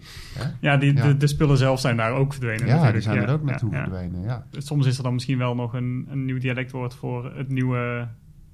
Ja, 0.60 0.77
die, 0.77 0.94
De, 0.94 1.17
de, 1.17 1.27
spullen 1.27 1.58
zelf 1.58 1.79
zijn 1.79 1.98
daar 1.98 2.12
ook 2.12 2.34
verdwenen. 2.34 2.67
Ja, 2.67 2.91
die 2.91 3.01
zijn 3.01 3.17
er 3.17 3.29
ook 3.29 3.44
naartoe 3.44 3.72
verdwenen. 3.72 4.22
Ja. 4.22 4.46
Soms 4.51 4.86
is 4.86 4.98
er 4.98 5.03
dan 5.03 5.13
misschien 5.13 5.38
wel 5.38 5.56
nog 5.56 5.74
een, 5.74 6.08
een 6.10 6.25
nieuw 6.25 6.39
dialectwoord 6.39 6.94
voor 6.94 7.32
het 7.36 7.50
nieuwe, 7.50 8.08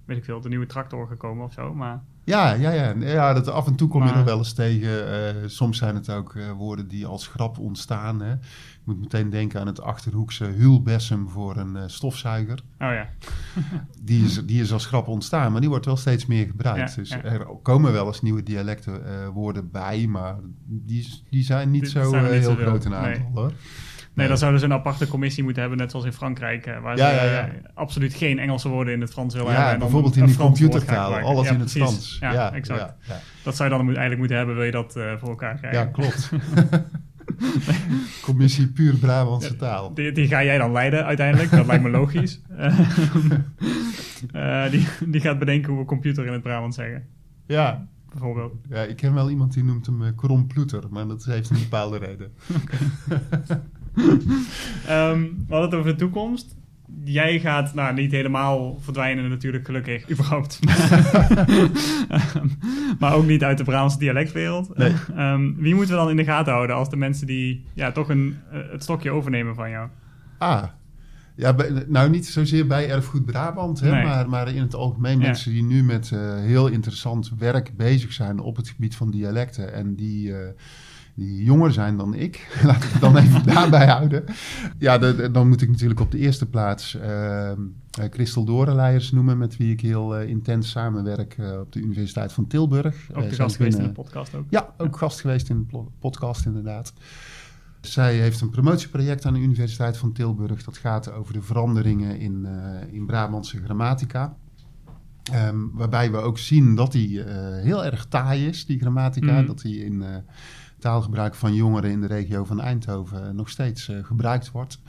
weet 0.05 0.17
ik 0.17 0.23
veel, 0.23 0.41
de 0.41 0.49
nieuwe 0.49 0.65
tractor 0.65 1.07
gekomen 1.07 1.45
of 1.45 1.53
zo. 1.53 1.73
Maar... 1.73 2.03
Ja, 2.23 2.53
ja, 2.53 2.71
ja. 2.71 2.93
ja 2.99 3.33
dat, 3.33 3.47
af 3.47 3.67
en 3.67 3.75
toe 3.75 3.87
kom 3.87 3.99
maar... 3.99 4.09
je 4.09 4.15
er 4.15 4.25
wel 4.25 4.37
eens 4.37 4.53
tegen. 4.53 4.89
Uh, 4.89 5.47
soms 5.47 5.77
zijn 5.77 5.95
het 5.95 6.09
ook 6.09 6.33
uh, 6.33 6.51
woorden 6.51 6.87
die 6.87 7.05
als 7.05 7.27
grap 7.27 7.57
ontstaan. 7.59 8.21
Hè. 8.21 8.33
Ik 8.33 8.81
moet 8.83 8.99
meteen 8.99 9.29
denken 9.29 9.59
aan 9.59 9.67
het 9.67 9.81
achterhoekse 9.81 10.45
hulbessem 10.45 11.29
voor 11.29 11.57
een 11.57 11.75
uh, 11.75 11.83
stofzuiger. 11.85 12.59
Oh 12.79 12.91
ja. 12.91 13.09
die, 14.01 14.25
is, 14.25 14.45
die 14.45 14.61
is 14.61 14.73
als 14.73 14.85
grap 14.85 15.07
ontstaan, 15.07 15.51
maar 15.51 15.61
die 15.61 15.69
wordt 15.69 15.85
wel 15.85 15.97
steeds 15.97 16.25
meer 16.25 16.45
gebruikt. 16.45 16.89
Ja, 16.89 17.01
dus 17.01 17.09
ja. 17.09 17.23
er 17.23 17.45
komen 17.61 17.91
wel 17.91 18.07
eens 18.07 18.21
nieuwe 18.21 18.43
dialectenwoorden 18.43 19.71
bij, 19.71 20.07
maar 20.07 20.35
die, 20.65 21.23
die 21.29 21.43
zijn 21.43 21.71
niet 21.71 21.81
die 21.81 21.89
zo 21.89 22.09
zijn 22.09 22.23
niet 22.23 22.31
heel 22.31 22.55
groot 22.55 22.85
in 22.85 22.93
aantal 22.93 23.23
nee. 23.23 23.31
hoor. 23.33 23.53
Nee, 24.13 24.27
dan 24.27 24.37
zouden 24.37 24.59
ze 24.59 24.65
een 24.65 24.73
aparte 24.73 25.07
commissie 25.07 25.43
moeten 25.43 25.61
hebben, 25.61 25.79
net 25.79 25.91
zoals 25.91 26.05
in 26.05 26.13
Frankrijk, 26.13 26.65
waar 26.81 26.97
ja, 26.97 27.09
ze 27.09 27.15
ja, 27.15 27.31
ja. 27.31 27.49
absoluut 27.73 28.13
geen 28.13 28.39
Engelse 28.39 28.69
woorden 28.69 28.93
in 28.93 29.01
het 29.01 29.11
Frans 29.11 29.33
willen 29.33 29.51
ja, 29.51 29.61
hebben. 29.61 29.79
bijvoorbeeld 29.79 30.15
in 30.15 30.25
die 30.25 30.35
computertaal, 30.35 31.13
alles 31.13 31.49
in 31.49 31.59
het 31.59 31.71
Frans. 31.71 32.17
Ja, 32.19 32.53
exact. 32.53 32.93
Dat 33.43 33.55
zou 33.55 33.69
je 33.69 33.75
dan 33.75 33.85
eigenlijk 33.85 34.17
moeten 34.17 34.37
hebben, 34.37 34.55
wil 34.55 34.63
je 34.63 34.71
dat 34.71 34.95
uh, 34.97 35.11
voor 35.19 35.29
elkaar 35.29 35.57
krijgen. 35.57 35.79
Ja, 35.79 35.85
klopt. 35.85 36.29
Commissie 38.21 38.67
puur 38.67 38.95
Brabantse 38.95 39.55
taal. 39.55 39.93
Die, 39.93 40.11
die, 40.11 40.27
ga 40.27 40.43
jij 40.43 40.57
dan 40.57 40.71
leiden 40.71 41.05
uiteindelijk, 41.05 41.51
dat 41.51 41.65
lijkt 41.65 41.83
me 41.83 41.89
logisch. 41.99 42.41
uh, 44.35 44.69
die, 44.71 44.87
die 45.07 45.21
gaat 45.21 45.39
bedenken 45.39 45.71
hoe 45.71 45.79
we 45.79 45.85
computer 45.85 46.25
in 46.25 46.33
het 46.33 46.41
Brabant 46.41 46.73
zeggen. 46.73 47.07
Ja. 47.45 47.87
Bijvoorbeeld. 48.09 48.53
Ja, 48.69 48.81
ik 48.81 48.95
ken 48.95 49.13
wel 49.13 49.29
iemand 49.29 49.53
die 49.53 49.63
noemt 49.63 49.85
hem 49.85 50.01
uh, 50.01 50.09
maar 50.89 51.07
dat 51.07 51.23
heeft 51.25 51.49
een 51.49 51.59
bepaalde 51.59 51.97
reden. 51.97 52.31
Um, 53.95 54.15
we 55.47 55.53
hadden 55.53 55.69
het 55.69 55.73
over 55.73 55.91
de 55.91 55.95
toekomst. 55.95 56.55
Jij 57.03 57.39
gaat 57.39 57.73
nou, 57.73 57.93
niet 57.93 58.11
helemaal 58.11 58.79
verdwijnen 58.81 59.29
natuurlijk, 59.29 59.65
gelukkig, 59.65 60.09
überhaupt. 60.11 60.59
maar 62.99 63.13
ook 63.13 63.25
niet 63.25 63.43
uit 63.43 63.57
de 63.57 63.63
Brabantse 63.63 63.99
dialectwereld. 63.99 64.77
Nee. 64.77 64.93
Um, 65.17 65.55
wie 65.57 65.75
moeten 65.75 65.93
we 65.93 65.99
dan 65.99 66.09
in 66.09 66.15
de 66.15 66.23
gaten 66.23 66.53
houden 66.53 66.75
als 66.75 66.89
de 66.89 66.95
mensen 66.95 67.27
die 67.27 67.65
ja, 67.73 67.91
toch 67.91 68.09
een, 68.09 68.37
uh, 68.53 68.59
het 68.71 68.83
stokje 68.83 69.11
overnemen 69.11 69.55
van 69.55 69.69
jou? 69.69 69.89
Ah, 70.37 70.63
ja, 71.35 71.55
nou 71.87 72.09
niet 72.09 72.27
zozeer 72.27 72.67
bij 72.67 72.89
Erfgoed 72.89 73.25
Brabant, 73.25 73.79
hè, 73.79 73.91
nee. 73.91 74.03
maar, 74.03 74.29
maar 74.29 74.47
in 74.47 74.61
het 74.61 74.75
algemeen 74.75 75.19
ja. 75.19 75.25
mensen 75.25 75.51
die 75.51 75.63
nu 75.63 75.83
met 75.83 76.11
uh, 76.13 76.35
heel 76.35 76.67
interessant 76.67 77.31
werk 77.37 77.77
bezig 77.77 78.13
zijn 78.13 78.39
op 78.39 78.55
het 78.55 78.69
gebied 78.69 78.95
van 78.95 79.11
dialecten 79.11 79.73
en 79.73 79.95
die... 79.95 80.27
Uh, 80.27 80.37
die 81.15 81.43
jonger 81.43 81.71
zijn 81.71 81.97
dan 81.97 82.13
ik. 82.13 82.47
Laat 82.63 82.83
ik 82.83 82.89
het 82.91 83.01
dan 83.01 83.17
even 83.17 83.45
daarbij 83.53 83.87
houden. 83.87 84.23
Ja, 84.77 84.97
de, 84.97 85.15
de, 85.15 85.31
dan 85.31 85.47
moet 85.47 85.61
ik 85.61 85.69
natuurlijk 85.69 85.99
op 85.99 86.11
de 86.11 86.17
eerste 86.17 86.45
plaats 86.45 86.95
uh, 86.95 87.03
uh, 87.03 87.53
Christel 88.09 88.43
Dorenleijers 88.43 89.11
noemen, 89.11 89.37
met 89.37 89.57
wie 89.57 89.71
ik 89.71 89.81
heel 89.81 90.21
uh, 90.21 90.29
intens 90.29 90.69
samenwerk 90.69 91.37
op 91.61 91.71
de 91.71 91.79
Universiteit 91.79 92.33
van 92.33 92.47
Tilburg. 92.47 93.09
Ook 93.13 93.29
de 93.29 93.35
gast 93.35 93.55
geweest 93.55 93.77
in 93.77 93.83
de 93.83 93.91
podcast 93.91 94.35
ook. 94.35 94.45
Ja, 94.49 94.73
ook 94.77 94.97
gast 94.97 95.21
geweest 95.21 95.49
in 95.49 95.67
de 95.69 95.83
podcast 95.99 96.45
inderdaad. 96.45 96.93
Zij 97.81 98.15
heeft 98.15 98.41
een 98.41 98.49
promotieproject 98.49 99.25
aan 99.25 99.33
de 99.33 99.39
Universiteit 99.39 99.97
van 99.97 100.13
Tilburg. 100.13 100.63
Dat 100.63 100.77
gaat 100.77 101.11
over 101.11 101.33
de 101.33 101.41
veranderingen 101.41 102.19
in, 102.19 102.47
in 102.91 103.05
Brabantse 103.05 103.61
grammatica. 103.63 104.35
Um, 105.33 105.71
waarbij 105.73 106.11
we 106.11 106.17
ook 106.17 106.37
zien 106.37 106.75
dat 106.75 106.91
die 106.91 107.23
heel 107.61 107.85
erg 107.85 108.05
taai 108.05 108.47
is, 108.47 108.65
die 108.65 108.79
grammatica. 108.79 109.39
Mm. 109.39 109.45
Dat 109.45 109.61
die 109.61 109.85
in 109.85 110.03
taalgebruik 110.83 111.35
van 111.35 111.53
jongeren 111.53 111.91
in 111.91 112.01
de 112.01 112.07
regio 112.07 112.43
van 112.43 112.61
Eindhoven 112.61 113.35
nog 113.35 113.49
steeds 113.49 113.89
uh, 113.89 114.03
gebruikt 114.03 114.51
wordt. 114.51 114.79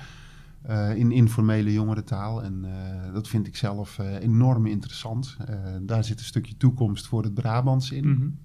Uh, 0.68 0.96
in 0.96 1.12
informele 1.12 1.72
jongerentaal. 1.72 2.42
En 2.42 2.64
uh, 2.64 3.14
dat 3.14 3.28
vind 3.28 3.46
ik 3.46 3.56
zelf 3.56 3.98
enorm 4.20 4.66
interessant. 4.66 5.36
daar 5.82 6.04
zit 6.04 6.18
een 6.18 6.24
stukje 6.24 6.56
toekomst 6.56 7.06
voor 7.06 7.22
het 7.22 7.34
Brabants 7.34 7.90
in. 7.90 8.08
Mm 8.08 8.16
-hmm. 8.16 8.38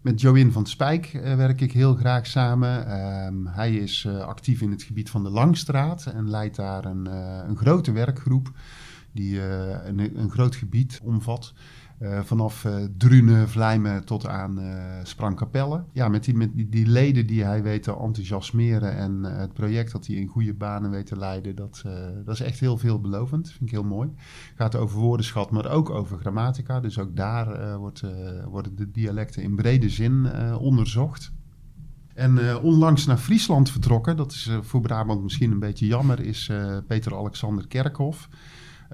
Met 0.00 0.20
Join 0.20 0.52
van 0.52 0.66
Spijk 0.66 1.10
werk 1.12 1.60
ik 1.60 1.72
heel 1.72 1.94
graag 1.94 2.26
samen. 2.26 2.86
Ehm, 2.86 3.46
hij 3.46 3.74
is 3.74 4.06
actief 4.06 4.60
in 4.60 4.70
het 4.70 4.82
gebied 4.82 5.10
van 5.10 5.22
de 5.22 5.30
Langstraat 5.30 6.06
en 6.06 6.30
leidt 6.30 6.56
daar 6.56 6.84
een, 6.84 7.06
een 7.48 7.56
grote 7.56 7.92
werkgroep 7.92 8.52
die 9.12 9.40
een, 9.40 10.18
een 10.18 10.30
groot 10.30 10.54
gebied 10.54 11.00
omvat. 11.02 11.52
Uh, 12.00 12.20
vanaf 12.20 12.64
uh, 12.64 12.76
Drunen, 12.96 13.48
Vlijmen 13.48 14.04
tot 14.04 14.26
aan 14.26 14.58
uh, 14.58 14.84
Sprangkapelle. 15.02 15.84
Ja, 15.92 16.08
met, 16.08 16.24
die, 16.24 16.34
met 16.34 16.50
die, 16.54 16.86
leden 16.86 17.26
die 17.26 17.44
hij 17.44 17.62
weet 17.62 17.82
te 17.82 17.96
enthousiasmeren 17.96 18.96
en 18.96 19.22
het 19.22 19.52
project 19.52 19.92
dat 19.92 20.06
hij 20.06 20.16
in 20.16 20.26
goede 20.26 20.54
banen 20.54 20.90
weet 20.90 21.06
te 21.06 21.16
leiden, 21.16 21.56
dat, 21.56 21.82
dat 22.24 22.34
is 22.34 22.40
echt 22.40 22.60
heel 22.60 22.78
veelbelovend. 22.78 23.48
Vind 23.50 23.62
ik 23.62 23.70
heel 23.70 23.84
mooi. 23.84 24.10
Gaat 24.54 24.76
over 24.76 24.98
woordenschat, 24.98 25.50
maar 25.50 25.70
ook 25.70 25.90
over 25.90 26.18
grammatica. 26.18 26.80
Dus 26.80 26.98
ook 26.98 27.16
daar 27.16 27.78
wordt, 27.78 28.02
worden 28.48 28.76
de 28.76 28.90
dialecten 28.90 29.42
in 29.42 29.56
brede 29.56 29.88
zin 29.88 30.28
onderzocht. 30.58 31.32
En 32.14 32.58
onlangs 32.58 33.06
naar 33.06 33.16
Friesland 33.16 33.70
vertrokken, 33.70 34.16
dat 34.16 34.32
is 34.32 34.50
voor 34.60 34.80
Brabant 34.80 35.22
misschien 35.22 35.50
een 35.50 35.58
beetje 35.58 35.86
jammer, 35.86 36.20
is 36.20 36.50
Peter 36.86 37.16
Alexander 37.16 37.66
Kerkhoff. 37.66 38.28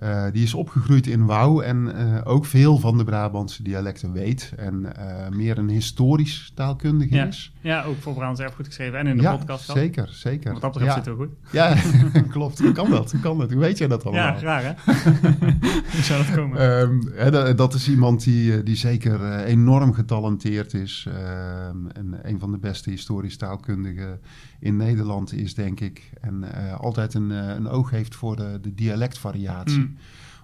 Uh, 0.02 0.24
die 0.32 0.42
is 0.42 0.54
opgegroeid 0.54 1.06
in 1.06 1.26
Wouw 1.26 1.60
en 1.60 1.92
uh, 1.96 2.20
ook 2.24 2.44
veel 2.44 2.78
van 2.78 2.98
de 2.98 3.04
Brabantse 3.04 3.62
dialecten 3.62 4.12
weet. 4.12 4.52
En 4.56 4.86
uh, 4.98 5.28
meer 5.28 5.58
een 5.58 5.68
historisch 5.68 6.52
taalkundige 6.54 7.14
ja. 7.14 7.26
is. 7.26 7.52
Ja, 7.60 7.82
ook 7.82 7.96
voor 7.96 8.14
Brabants 8.14 8.40
erfgoed 8.40 8.66
geschreven 8.66 8.98
en 8.98 9.06
in 9.06 9.16
de 9.16 9.22
ja, 9.22 9.36
podcast. 9.36 9.68
Al. 9.68 9.76
Zeker, 9.76 10.08
zeker. 10.12 10.52
Wat 10.52 10.60
dat 10.60 10.72
betreft 10.72 10.94
ja. 10.94 11.02
zit 11.02 11.06
het 11.06 11.16
wel 11.16 11.26
goed. 11.26 11.36
Ja, 11.52 11.76
klopt. 12.34 12.58
Hoe 12.58 12.72
kan 12.72 12.90
dat? 12.90 13.12
Hoe 13.12 13.20
kan 13.20 13.38
dat? 13.38 13.50
Hoe 13.50 13.60
weet 13.60 13.78
jij 13.78 13.88
dat 13.88 14.04
allemaal? 14.04 14.26
Ja, 14.26 14.38
graag 14.38 14.62
hè? 14.62 14.92
Hoe 15.92 16.02
zou 16.02 16.24
dat 16.24 16.34
komen? 16.34 16.80
Um, 16.80 17.10
hè, 17.14 17.30
dat, 17.30 17.58
dat, 17.58 17.74
is 17.74 17.88
iemand 17.88 18.24
die, 18.24 18.62
die 18.62 18.76
zeker 18.76 19.44
enorm 19.44 19.92
getalenteerd 19.92 20.74
is. 20.74 21.06
Um, 21.08 21.90
en 21.90 22.18
een 22.22 22.38
van 22.38 22.50
de 22.50 22.58
beste 22.58 22.90
historisch 22.90 23.36
taalkundigen 23.36 24.20
in 24.60 24.76
Nederland 24.76 25.32
is, 25.32 25.54
denk 25.54 25.80
ik. 25.80 26.10
En 26.20 26.44
altijd 26.78 27.14
een, 27.14 27.30
een 27.30 27.68
oog 27.68 27.90
heeft 27.90 28.14
voor 28.14 28.36
de, 28.36 28.58
de 28.60 28.74
dialectvariatie. 28.74 29.78
Mm 29.78 29.79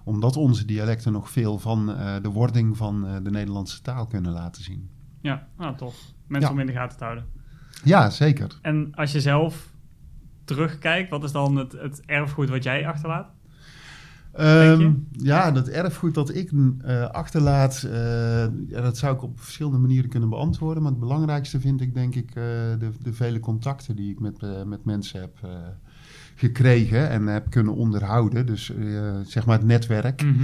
omdat 0.07 0.35
onze 0.35 0.65
dialecten 0.65 1.11
nog 1.11 1.29
veel 1.29 1.59
van 1.59 1.89
uh, 1.89 2.15
de 2.21 2.29
wording 2.29 2.77
van 2.77 3.05
uh, 3.05 3.15
de 3.23 3.29
Nederlandse 3.29 3.81
taal 3.81 4.07
kunnen 4.07 4.31
laten 4.31 4.63
zien. 4.63 4.89
Ja, 5.21 5.47
nou 5.57 5.77
toch. 5.77 5.95
Mensen 6.27 6.49
ja. 6.49 6.55
om 6.55 6.61
in 6.61 6.65
de 6.67 6.79
gaten 6.79 6.97
te 6.97 7.03
houden. 7.03 7.25
Ja, 7.83 8.09
zeker. 8.09 8.59
En 8.61 8.95
als 8.95 9.11
je 9.11 9.21
zelf 9.21 9.73
terugkijkt, 10.43 11.09
wat 11.09 11.23
is 11.23 11.31
dan 11.31 11.55
het, 11.55 11.71
het 11.71 12.01
erfgoed 12.05 12.49
wat 12.49 12.63
jij 12.63 12.87
achterlaat? 12.87 13.35
Um, 14.39 15.07
ja, 15.11 15.51
dat 15.51 15.67
erfgoed 15.67 16.13
dat 16.13 16.35
ik 16.35 16.51
uh, 16.51 17.03
achterlaat, 17.09 17.87
ja, 18.67 18.81
dat 18.81 18.97
zou 18.97 19.15
ik 19.15 19.21
op 19.21 19.39
verschillende 19.39 19.77
manieren 19.77 20.09
kunnen 20.09 20.29
beantwoorden. 20.29 20.83
Maar 20.83 20.91
het 20.91 21.01
belangrijkste 21.01 21.59
vind 21.59 21.81
ik 21.81 21.93
denk 21.93 22.15
ik 22.15 22.33
de, 22.33 22.91
de, 23.01 23.13
vele 23.13 23.39
contacten 23.39 23.95
die 23.95 24.11
ik 24.11 24.19
met, 24.19 24.65
met 24.65 24.85
mensen 24.85 25.19
heb 25.19 25.37
gekregen 26.39 27.09
en 27.09 27.27
heb 27.27 27.49
kunnen 27.49 27.75
onderhouden. 27.75 28.45
Dus 28.45 28.69
uh, 28.69 29.11
zeg 29.23 29.45
maar 29.45 29.57
het 29.57 29.67
netwerk. 29.67 30.21
Mhm. 30.21 30.31
Mm 30.31 30.37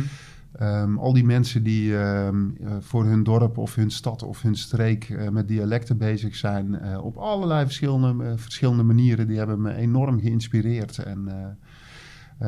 -hmm. 0.60 0.68
um, 0.68 0.98
al 0.98 1.14
die 1.14 1.24
mensen 1.24 1.64
die 1.64 1.94
um, 1.96 2.58
uh, 2.62 2.72
voor 2.80 3.06
hun 3.06 3.24
dorp 3.24 3.58
of 3.58 3.76
hun 3.76 3.92
stad 3.92 4.24
of 4.24 4.42
hun 4.42 4.56
streek 4.56 5.10
uh, 5.10 5.30
met 5.30 5.48
dialecten 5.48 5.98
bezig 5.98 6.36
zijn, 6.36 6.98
op 7.00 7.18
allerlei 7.18 7.64
verschillende, 7.66 8.38
verschillende 8.38 8.84
manieren, 8.84 9.28
die 9.28 9.38
hebben 9.38 9.62
me 9.62 9.74
enorm 9.76 10.20
geïnspireerd. 10.20 10.98
En 10.98 11.30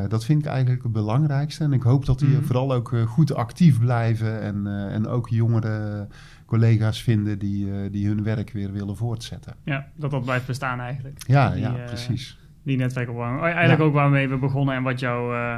dat 0.08 0.26
vind 0.26 0.42
ik 0.42 0.48
eigenlijk 0.48 0.84
het 0.84 0.92
belangrijkste. 0.92 1.64
En 1.64 1.74
ik 1.74 1.82
hoop 1.84 2.06
dat 2.06 2.20
die 2.20 2.30
Mhm. 2.30 2.44
vooral 2.44 2.74
ook 2.74 2.92
goed 3.06 3.34
actief 3.34 3.80
blijven 3.80 4.42
en, 4.42 4.68
en 4.92 5.08
ook 5.08 5.30
jongere 5.30 6.08
collega's 6.46 7.02
vinden 7.04 7.40
die, 7.40 7.90
die 7.90 8.08
hun 8.08 8.24
werk 8.24 8.52
weer 8.52 8.72
willen 8.72 8.96
voortzetten. 8.98 9.56
Ja, 9.64 9.88
dat 9.96 10.12
dat 10.12 10.24
blijft 10.24 10.48
bestaan 10.48 10.80
eigenlijk. 10.80 11.24
Ja, 11.28 11.50
Die, 11.50 11.62
ja 11.62 11.78
eh, 11.78 11.86
precies. 11.86 12.38
Die 12.66 12.78
netwerkopwarming. 12.78 13.42
Eigenlijk 13.44 13.82
ook 13.82 13.94
waarmee 13.94 14.30
we 14.30 14.38
begonnen 14.38 14.76
en 14.76 14.84
wat 14.84 15.00
jou 15.00 15.36
uh, 15.36 15.56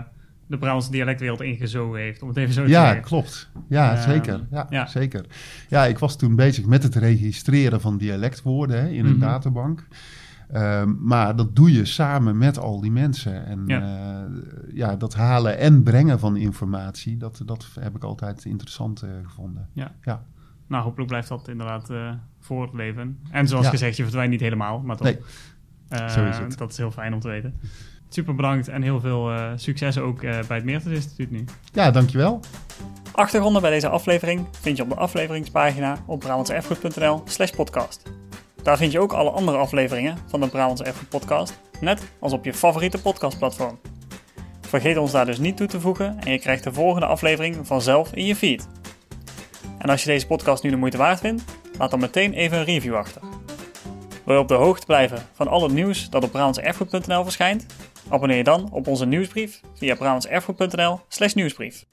de 0.47 0.57
Brabantse 0.57 0.91
dialectwereld 0.91 1.41
ingezogen 1.41 1.99
heeft, 1.99 2.21
om 2.21 2.27
het 2.27 2.37
even 2.37 2.53
zo 2.53 2.63
te 2.63 2.69
Ja, 2.69 2.85
zeggen. 2.85 3.01
klopt. 3.03 3.49
Ja, 3.69 3.93
Ehm, 3.93 4.01
zeker. 4.09 4.47
Ja, 4.51 4.67
ja. 4.69 4.85
zeker. 4.85 5.25
Ja, 5.69 5.85
ik 5.85 5.97
was 5.99 6.17
toen 6.17 6.35
bezig 6.35 6.65
met 6.65 6.83
het 6.83 6.95
registreren 6.95 7.81
van 7.81 7.97
dialectwoorden 7.97 8.81
hè, 8.81 8.87
in 8.89 9.05
een 9.05 9.11
Mhm. 9.11 9.19
databank. 9.19 9.87
Ehm, 10.51 10.93
maar 10.99 11.35
dat 11.35 11.55
doe 11.55 11.71
je 11.73 11.85
samen 11.85 12.37
met 12.37 12.57
al 12.59 12.81
die 12.81 12.91
mensen. 12.91 13.45
En 13.45 13.63
Ja. 13.65 13.79
ja, 13.79 14.27
ja 14.73 14.95
dat 14.95 15.13
halen 15.15 15.57
en 15.57 15.83
brengen 15.83 16.19
van 16.19 16.35
informatie, 16.37 17.17
dat, 17.17 17.41
dat 17.45 17.67
heb 17.79 17.95
ik 17.95 18.03
altijd 18.03 18.45
interessant 18.45 19.01
eh, 19.01 19.09
gevonden. 19.23 19.69
Nou, 20.67 20.83
hopelijk 20.83 21.09
blijft 21.09 21.27
dat 21.27 21.47
inderdaad 21.47 21.89
eh 21.89 22.11
voortleven. 22.39 23.19
En 23.31 23.47
zoals 23.47 23.65
Ja. 23.65 23.69
gezegd, 23.71 23.97
je 23.97 24.03
verdwijnt 24.03 24.31
niet 24.31 24.39
helemaal, 24.39 24.79
maar 24.79 24.95
toch. 24.95 25.05
Nee, 25.05 25.17
Eh, 25.17 25.23
zo 25.89 26.23
het. 26.23 26.57
Dat 26.57 26.71
is 26.71 26.77
heel 26.77 26.91
fijn 26.91 27.13
om 27.13 27.19
te 27.19 27.27
weten. 27.27 27.59
Super 28.09 28.35
bedankt 28.35 28.67
en 28.67 28.81
heel 28.81 28.99
veel 28.99 29.31
eh, 29.31 29.51
succes 29.55 29.97
ook 29.97 30.23
eh, 30.23 30.39
bij 30.47 30.57
het 30.57 30.65
Meertens 30.65 30.93
Instituut 30.93 31.31
nu. 31.31 31.43
Ja, 31.73 31.91
dankjewel. 31.91 32.39
Achtergronden 33.11 33.61
bij 33.61 33.71
deze 33.71 33.89
aflevering 33.89 34.47
vind 34.61 34.77
je 34.77 34.83
op 34.83 34.89
de 34.89 34.95
afleveringspagina 34.95 35.97
op 36.05 36.19
brabantseerfgoed.nl 36.19 37.21
slash 37.25 37.51
podcast. 37.51 38.01
Daar 38.63 38.77
vind 38.77 38.91
je 38.91 38.99
ook 38.99 39.13
alle 39.13 39.29
andere 39.29 39.57
afleveringen 39.57 40.17
van 40.27 40.41
de 40.41 40.47
Brabantse 40.47 40.83
Erfgoed 40.83 41.09
podcast, 41.09 41.59
net 41.79 42.11
als 42.19 42.33
op 42.33 42.45
je 42.45 42.53
favoriete 42.53 43.01
podcastplatform. 43.01 43.79
Vergeet 44.61 44.97
ons 44.97 45.11
daar 45.11 45.25
dus 45.25 45.37
niet 45.37 45.57
toe 45.57 45.67
te 45.67 45.79
voegen 45.79 46.19
en 46.19 46.31
je 46.31 46.39
krijgt 46.39 46.63
de 46.63 46.73
volgende 46.73 47.05
aflevering 47.05 47.67
vanzelf 47.67 48.13
in 48.13 48.25
je 48.25 48.35
feed. 48.35 48.67
En 49.77 49.89
als 49.89 50.03
je 50.03 50.09
deze 50.09 50.27
podcast 50.27 50.63
nu 50.63 50.69
de 50.69 50.75
moeite 50.75 50.97
waard 50.97 51.19
vindt, 51.19 51.43
laat 51.77 51.89
dan 51.89 51.99
meteen 51.99 52.33
even 52.33 52.57
een 52.57 52.63
review 52.63 52.95
achter. 52.95 53.21
Wil 54.27 54.35
je 54.35 54.41
op 54.41 54.47
de 54.47 54.53
hoogte 54.53 54.85
blijven 54.85 55.17
van 55.33 55.47
al 55.47 55.63
het 55.63 55.71
nieuws 55.71 56.09
dat 56.09 56.23
op 56.23 56.31
brabantseerfgoed.nl 56.31 57.23
verschijnt? 57.23 57.65
Abonneer 58.09 58.37
je 58.37 58.43
dan 58.43 58.71
op 58.71 58.87
onze 58.87 59.05
nieuwsbrief 59.05 59.61
via 59.73 59.95
brabantseerfgoed.nl 59.95 60.99
slash 61.07 61.33
nieuwsbrief. 61.33 61.85